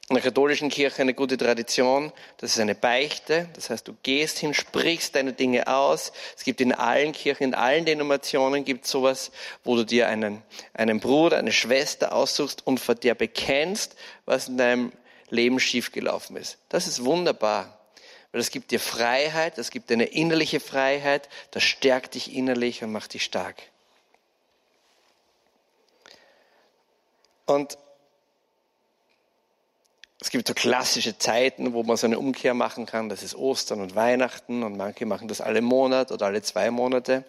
in 0.08 0.14
der 0.14 0.22
katholischen 0.22 0.68
Kirche 0.68 1.02
eine 1.02 1.14
gute 1.14 1.36
Tradition. 1.36 2.12
Das 2.38 2.52
ist 2.52 2.60
eine 2.60 2.76
Beichte. 2.76 3.48
Das 3.54 3.70
heißt, 3.70 3.88
du 3.88 3.96
gehst 4.04 4.38
hin, 4.38 4.54
sprichst 4.54 5.16
deine 5.16 5.32
Dinge 5.32 5.66
aus. 5.66 6.12
Es 6.36 6.44
gibt 6.44 6.60
in 6.60 6.72
allen 6.72 7.10
Kirchen, 7.10 7.42
in 7.42 7.54
allen 7.54 7.84
Denominationen 7.84 8.64
gibt 8.64 8.86
sowas, 8.86 9.32
wo 9.64 9.74
du 9.74 9.84
dir 9.84 10.08
einen, 10.08 10.42
einen 10.74 11.00
Bruder, 11.00 11.38
eine 11.38 11.50
Schwester 11.50 12.12
aussuchst 12.12 12.64
und 12.64 12.78
vor 12.78 12.94
der 12.94 13.16
bekennst, 13.16 13.96
was 14.26 14.46
in 14.46 14.58
deinem 14.58 14.92
Leben 15.28 15.58
schiefgelaufen 15.58 16.36
ist. 16.36 16.58
Das 16.68 16.86
ist 16.86 17.04
wunderbar. 17.04 17.76
Weil 18.30 18.40
das 18.40 18.50
gibt 18.50 18.70
dir 18.70 18.80
Freiheit, 18.80 19.58
das 19.58 19.70
gibt 19.70 19.90
eine 19.90 20.04
innerliche 20.04 20.60
Freiheit, 20.60 21.28
das 21.50 21.64
stärkt 21.64 22.14
dich 22.14 22.32
innerlich 22.32 22.84
und 22.84 22.92
macht 22.92 23.14
dich 23.14 23.24
stark. 23.24 23.56
Und 27.46 27.78
es 30.26 30.30
gibt 30.30 30.48
so 30.48 30.54
klassische 30.54 31.16
Zeiten, 31.16 31.72
wo 31.72 31.84
man 31.84 31.96
so 31.96 32.04
eine 32.08 32.18
Umkehr 32.18 32.52
machen 32.52 32.84
kann. 32.84 33.08
Das 33.08 33.22
ist 33.22 33.36
Ostern 33.36 33.80
und 33.80 33.94
Weihnachten 33.94 34.64
und 34.64 34.76
manche 34.76 35.06
machen 35.06 35.28
das 35.28 35.40
alle 35.40 35.62
Monat 35.62 36.10
oder 36.10 36.26
alle 36.26 36.42
zwei 36.42 36.72
Monate. 36.72 37.22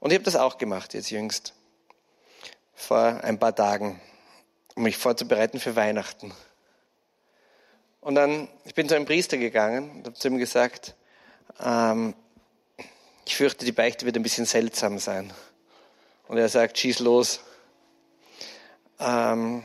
Und 0.00 0.10
ich 0.10 0.16
habe 0.16 0.24
das 0.24 0.36
auch 0.36 0.58
gemacht 0.58 0.92
jetzt 0.92 1.08
jüngst, 1.08 1.54
vor 2.74 3.24
ein 3.24 3.38
paar 3.38 3.54
Tagen, 3.54 4.02
um 4.74 4.82
mich 4.82 4.98
vorzubereiten 4.98 5.58
für 5.58 5.76
Weihnachten. 5.76 6.34
Und 8.02 8.16
dann, 8.16 8.48
ich 8.66 8.74
bin 8.74 8.86
zu 8.86 8.96
einem 8.96 9.06
Priester 9.06 9.38
gegangen 9.38 9.90
und 9.90 10.06
habe 10.06 10.14
zu 10.14 10.28
ihm 10.28 10.36
gesagt, 10.36 10.96
ähm, 11.58 12.12
ich 13.24 13.34
fürchte, 13.34 13.64
die 13.64 13.72
Beichte 13.72 14.04
wird 14.04 14.16
ein 14.16 14.22
bisschen 14.22 14.44
seltsam 14.44 14.98
sein. 14.98 15.32
Und 16.28 16.36
er 16.36 16.50
sagt, 16.50 16.76
schieß 16.76 16.98
los. 16.98 17.40
Ähm, 18.98 19.62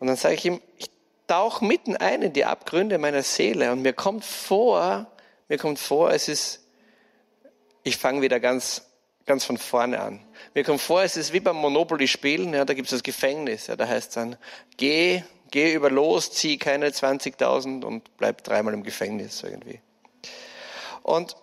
und 0.00 0.08
dann 0.08 0.16
sage 0.16 0.34
ich 0.34 0.44
ihm, 0.44 0.60
ich 0.76 0.90
tauche 1.28 1.64
mitten 1.64 1.96
ein 1.96 2.22
in 2.22 2.32
die 2.32 2.44
Abgründe 2.44 2.98
meiner 2.98 3.22
Seele 3.22 3.70
und 3.70 3.82
mir 3.82 3.92
kommt 3.92 4.24
vor, 4.24 5.06
mir 5.48 5.58
kommt 5.58 5.78
vor, 5.78 6.10
es 6.10 6.28
ist, 6.28 6.66
ich 7.84 7.96
fange 7.96 8.20
wieder 8.20 8.40
ganz, 8.40 8.82
ganz 9.26 9.44
von 9.44 9.56
vorne 9.56 10.00
an. 10.00 10.26
Mir 10.54 10.64
kommt 10.64 10.80
vor, 10.80 11.02
es 11.02 11.16
ist 11.16 11.32
wie 11.32 11.40
beim 11.40 11.56
Monopoly-Spielen, 11.56 12.52
ja, 12.52 12.64
da 12.64 12.74
gibt 12.74 12.86
es 12.86 12.90
das 12.90 13.04
Gefängnis, 13.04 13.68
ja, 13.68 13.76
da 13.76 13.86
heißt 13.86 14.08
es 14.08 14.14
dann, 14.16 14.36
geh 14.76 15.22
geh 15.50 15.74
über 15.74 15.90
los, 15.90 16.32
zieh 16.32 16.58
keine 16.58 16.88
20.000 16.88 17.84
und 17.84 18.16
bleib 18.16 18.44
dreimal 18.44 18.74
im 18.74 18.82
Gefängnis 18.82 19.42
irgendwie. 19.42 19.80
Und 21.02 21.36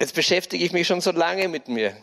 jetzt 0.00 0.14
beschäftige 0.14 0.64
ich 0.64 0.72
mich 0.72 0.86
schon 0.86 1.00
so 1.00 1.10
lange 1.12 1.48
mit 1.48 1.68
mir. 1.68 1.96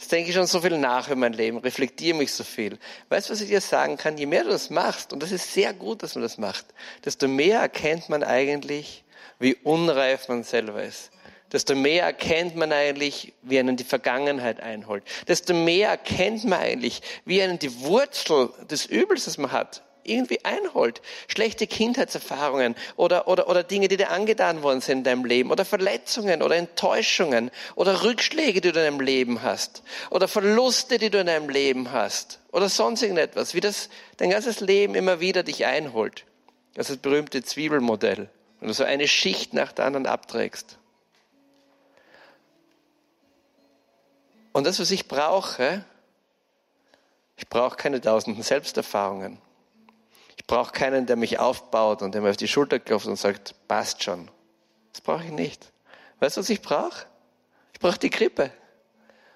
Jetzt 0.00 0.12
denke 0.12 0.30
ich 0.30 0.34
schon 0.34 0.46
so 0.46 0.62
viel 0.62 0.78
nach 0.78 1.08
über 1.08 1.16
mein 1.16 1.34
Leben, 1.34 1.58
reflektiere 1.58 2.16
mich 2.16 2.32
so 2.32 2.42
viel. 2.42 2.78
Weißt 3.10 3.28
du, 3.28 3.34
was 3.34 3.42
ich 3.42 3.48
dir 3.48 3.60
sagen 3.60 3.98
kann? 3.98 4.16
Je 4.16 4.24
mehr 4.24 4.44
du 4.44 4.48
das 4.48 4.70
machst, 4.70 5.12
und 5.12 5.22
das 5.22 5.30
ist 5.30 5.52
sehr 5.52 5.74
gut, 5.74 6.02
dass 6.02 6.14
man 6.14 6.22
das 6.22 6.38
macht, 6.38 6.64
desto 7.04 7.28
mehr 7.28 7.60
erkennt 7.60 8.08
man 8.08 8.22
eigentlich, 8.22 9.04
wie 9.38 9.56
unreif 9.56 10.28
man 10.28 10.42
selber 10.42 10.82
ist 10.82 11.10
desto 11.52 11.74
mehr 11.74 12.04
erkennt 12.04 12.54
man 12.54 12.72
eigentlich, 12.72 13.32
wie 13.42 13.58
einen 13.58 13.76
die 13.76 13.84
Vergangenheit 13.84 14.60
einholt. 14.60 15.02
Desto 15.26 15.52
mehr 15.52 15.88
erkennt 15.88 16.44
man 16.44 16.60
eigentlich, 16.60 17.02
wie 17.24 17.42
einen 17.42 17.58
die 17.58 17.80
Wurzel 17.80 18.50
des 18.70 18.86
Übels, 18.86 19.24
das 19.24 19.36
man 19.36 19.50
hat, 19.50 19.82
irgendwie 20.04 20.44
einholt. 20.44 21.02
Schlechte 21.28 21.66
Kindheitserfahrungen 21.66 22.74
oder, 22.96 23.28
oder, 23.28 23.48
oder 23.48 23.62
Dinge, 23.62 23.88
die 23.88 23.96
dir 23.96 24.10
angetan 24.10 24.62
worden 24.62 24.80
sind 24.80 24.98
in 24.98 25.04
deinem 25.04 25.24
Leben 25.24 25.50
oder 25.50 25.64
Verletzungen 25.64 26.42
oder 26.42 26.56
Enttäuschungen 26.56 27.50
oder 27.74 28.02
Rückschläge, 28.02 28.60
die 28.60 28.72
du 28.72 28.78
in 28.80 28.84
deinem 28.84 29.00
Leben 29.00 29.42
hast 29.42 29.82
oder 30.10 30.28
Verluste, 30.28 30.98
die 30.98 31.10
du 31.10 31.20
in 31.20 31.26
deinem 31.26 31.48
Leben 31.48 31.92
hast 31.92 32.40
oder 32.52 32.68
sonst 32.68 33.02
irgendetwas, 33.02 33.54
wie 33.54 33.60
das 33.60 33.88
dein 34.16 34.30
ganzes 34.30 34.60
Leben 34.60 34.94
immer 34.94 35.20
wieder 35.20 35.42
dich 35.42 35.66
einholt. 35.66 36.24
Das 36.74 36.88
ist 36.88 36.96
das 36.96 37.02
berühmte 37.02 37.42
Zwiebelmodell. 37.42 38.28
Wenn 38.60 38.68
du 38.68 38.74
so 38.74 38.84
eine 38.84 39.08
Schicht 39.08 39.54
nach 39.54 39.72
der 39.72 39.86
anderen 39.86 40.06
abträgst. 40.06 40.78
Und 44.52 44.66
das, 44.66 44.80
was 44.80 44.90
ich 44.90 45.08
brauche, 45.08 45.84
ich 47.36 47.48
brauche 47.48 47.76
keine 47.76 48.00
tausenden 48.00 48.42
Selbsterfahrungen. 48.42 49.38
Ich 50.40 50.46
brauche 50.46 50.72
keinen, 50.72 51.04
der 51.04 51.16
mich 51.16 51.38
aufbaut 51.38 52.00
und 52.00 52.14
der 52.14 52.22
mir 52.22 52.30
auf 52.30 52.36
die 52.38 52.48
Schulter 52.48 52.78
klopft 52.78 53.06
und 53.06 53.16
sagt, 53.16 53.54
passt 53.68 54.02
schon. 54.02 54.30
Das 54.90 55.02
brauche 55.02 55.24
ich 55.24 55.30
nicht. 55.30 55.70
Weißt 56.18 56.38
du, 56.38 56.40
was 56.40 56.48
ich 56.48 56.62
brauche? 56.62 57.04
Ich 57.74 57.78
brauche 57.78 57.98
die 57.98 58.08
Krippe. 58.08 58.50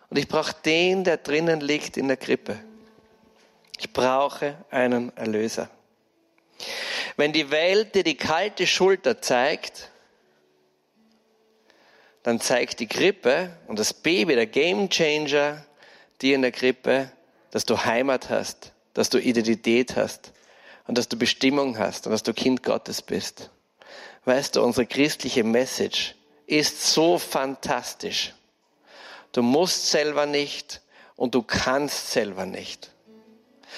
Und 0.09 0.17
ich 0.17 0.27
brauche 0.27 0.55
den, 0.65 1.05
der 1.05 1.19
drinnen 1.19 1.61
liegt 1.61 1.99
in 1.99 2.09
der 2.09 2.17
Krippe. 2.17 2.59
Ich 3.79 3.93
brauche 3.93 4.57
einen 4.71 5.15
Erlöser. 5.15 5.69
Wenn 7.19 7.35
die 7.35 7.51
Welt 7.51 7.95
dir 7.95 8.03
die 8.03 8.17
kalte 8.17 8.67
Schulter 8.67 9.21
zeigt, 9.21 9.91
dann 12.23 12.41
zeigt 12.41 12.81
die 12.81 12.89
Krippe 12.89 13.55
und 13.67 13.79
das 13.79 13.93
Baby, 13.93 14.37
der 14.37 14.47
Game 14.47 14.89
Changer, 14.89 15.67
dir 16.23 16.35
in 16.35 16.41
der 16.41 16.53
Krippe, 16.53 17.13
dass 17.51 17.67
du 17.67 17.85
Heimat 17.85 18.31
hast, 18.31 18.73
dass 18.95 19.11
du 19.11 19.19
Identität 19.19 19.97
hast 19.97 20.33
und 20.87 20.99
dass 20.99 21.09
du 21.09 21.17
Bestimmung 21.17 21.79
hast 21.79 22.07
und 22.07 22.13
dass 22.13 22.23
du 22.23 22.35
Kind 22.35 22.63
Gottes 22.63 23.03
bist. 23.03 23.51
Weißt 24.25 24.57
du, 24.57 24.63
unsere 24.63 24.87
christliche 24.87 25.45
Message 25.45 26.15
ist 26.47 26.93
so 26.93 27.19
fantastisch. 27.19 28.33
Du 29.33 29.43
musst 29.43 29.91
selber 29.91 30.27
nicht 30.27 30.81
und 31.17 31.35
du 31.35 31.43
kannst 31.43 32.13
selber 32.13 32.47
nicht. 32.47 32.91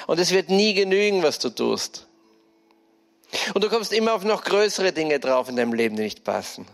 Und 0.07 0.19
es 0.19 0.31
wird 0.31 0.51
nie 0.51 0.75
genügen, 0.75 1.23
was 1.23 1.39
du 1.39 1.51
tust. 1.51 2.07
Und 3.55 3.65
du 3.65 3.69
kommst 3.69 3.93
immer 3.93 4.15
auf 4.15 4.25
noch 4.25 4.45
größere 4.45 4.93
Dinge 4.93 5.19
drauf 5.19 5.49
in 5.49 5.57
deinem 5.57 5.73
Leben, 5.73 5.97
die 5.97 6.03
nicht 6.03 6.25
passen. 6.25 6.67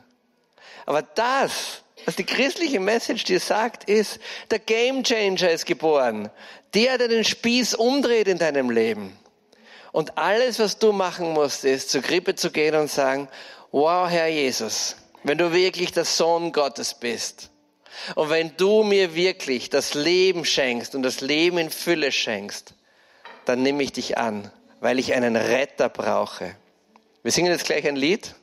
Aber 0.85 1.03
das, 1.03 1.83
was 2.05 2.17
die 2.17 2.25
christliche 2.25 2.81
Message 2.81 3.25
dir 3.25 3.41
sagt, 3.41 3.89
ist, 3.89 4.19
der 4.51 4.59
Game 4.59 5.05
Changer 5.05 5.51
ist 5.51 5.67
geboren. 5.67 6.31
Der, 6.75 6.99
der 6.99 7.09
den 7.09 7.25
Spieß 7.25 7.75
umdreht 7.75 8.29
in 8.29 8.39
deinem 8.39 8.71
Leben. 8.71 9.17
Und 9.93 10.17
alles, 10.17 10.59
was 10.59 10.79
du 10.79 10.93
machen 10.93 11.33
musst, 11.33 11.65
ist, 11.65 11.91
zur 11.91 12.01
Krippe 12.03 12.35
zu 12.35 12.51
gehen 12.51 12.75
und 12.75 12.91
sagen, 12.91 13.29
wow, 13.71 14.09
Herr 14.09 14.27
Jesus, 14.27 14.97
wenn 15.23 15.39
du 15.39 15.53
wirklich 15.53 15.93
der 15.93 16.07
Sohn 16.07 16.53
Gottes 16.53 16.95
bist 16.95 17.51
und 18.15 18.31
wenn 18.31 18.57
du 18.57 18.83
mir 18.83 19.15
wirklich 19.15 19.71
das 19.71 19.95
Leben 19.95 20.45
schenkst 20.45 20.95
und 20.95 21.03
das 21.03 21.21
Leben 21.21 21.59
in 21.59 21.71
Fülle 21.71 22.11
schenkst, 22.11 22.75
dann 23.45 23.63
nehme 23.63 23.83
ich 23.83 23.93
dich 23.93 24.17
an, 24.17 24.51
weil 24.81 24.99
ich 24.99 25.13
einen 25.13 25.37
Retter 25.37 25.89
brauche. 25.89 26.57
Wir 27.23 27.31
singen 27.31 27.53
jetzt 27.53 27.67
gleich 27.67 27.87
ein 27.87 27.97
Lied. 27.97 28.35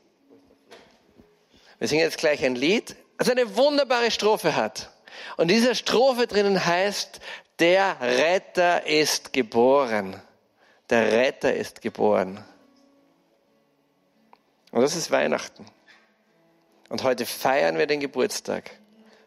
Wir 1.79 1.87
singen 1.87 2.03
jetzt 2.03 2.17
gleich 2.17 2.45
ein 2.45 2.55
Lied, 2.55 2.95
das 3.17 3.29
eine 3.29 3.55
wunderbare 3.55 4.11
Strophe 4.11 4.55
hat. 4.55 4.91
Und 5.37 5.49
dieser 5.49 5.75
Strophe 5.75 6.27
drinnen 6.27 6.65
heißt, 6.65 7.19
der 7.59 7.97
Retter 8.01 8.85
ist 8.85 9.33
geboren. 9.33 10.21
Der 10.89 11.11
Retter 11.11 11.53
ist 11.53 11.81
geboren. 11.81 12.43
Und 14.71 14.81
das 14.81 14.95
ist 14.95 15.11
Weihnachten. 15.11 15.65
Und 16.89 17.03
heute 17.03 17.25
feiern 17.25 17.77
wir 17.77 17.85
den 17.85 17.99
Geburtstag 17.99 18.71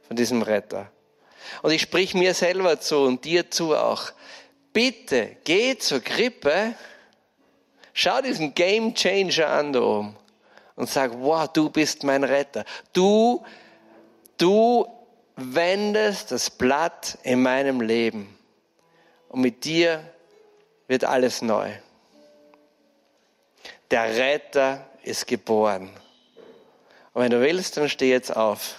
von 0.07 0.17
diesem 0.17 0.43
Retter. 0.43 0.91
Und 1.63 1.71
ich 1.71 1.83
sprich 1.83 2.15
mir 2.15 2.35
selber 2.35 2.81
zu 2.81 2.99
und 2.99 3.25
dir 3.25 3.51
zu 3.51 3.77
auch. 3.77 4.13
Bitte 4.73 5.37
geh 5.45 5.77
zur 5.77 6.01
Krippe, 6.01 6.75
schau 7.93 8.21
diesen 8.23 8.55
Game 8.55 8.95
Changer 8.95 9.49
an 9.49 9.73
da 9.73 9.81
oben 9.81 10.17
und 10.77 10.89
sag, 10.89 11.13
wow, 11.15 11.47
du 11.47 11.71
bist 11.71 12.03
mein 12.05 12.25
Retter. 12.25 12.65
Du, 12.93 13.45
du 14.39 14.87
wendest 15.37 16.31
das 16.31 16.51
Blatt 16.51 17.19
in 17.23 17.43
meinem 17.43 17.81
Leben. 17.81 18.37
Und 19.29 19.43
mit 19.43 19.65
dir 19.65 20.03
wird 20.89 21.05
alles 21.05 21.43
neu. 21.43 21.71
Der 23.91 24.17
Retter 24.17 24.87
ist 25.03 25.27
geboren. 25.27 25.91
Und 27.13 27.23
wenn 27.23 27.31
du 27.31 27.41
willst, 27.41 27.77
dann 27.77 27.89
steh 27.89 28.11
jetzt 28.11 28.35
auf. 28.35 28.77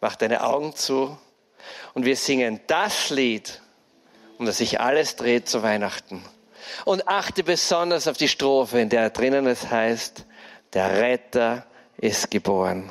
Mach 0.00 0.16
deine 0.16 0.42
Augen 0.44 0.74
zu. 0.74 1.16
Und 1.94 2.04
wir 2.04 2.16
singen 2.16 2.60
das 2.66 3.10
Lied, 3.10 3.62
um 4.38 4.46
das 4.46 4.58
sich 4.58 4.80
alles 4.80 5.16
dreht 5.16 5.48
zu 5.48 5.62
Weihnachten. 5.62 6.24
Und 6.84 7.06
achte 7.08 7.44
besonders 7.44 8.08
auf 8.08 8.16
die 8.16 8.28
Strophe, 8.28 8.80
in 8.80 8.88
der 8.88 9.10
drinnen 9.10 9.46
es 9.46 9.70
heißt, 9.70 10.24
der 10.72 11.00
Retter 11.00 11.66
ist 11.96 12.30
geboren. 12.30 12.90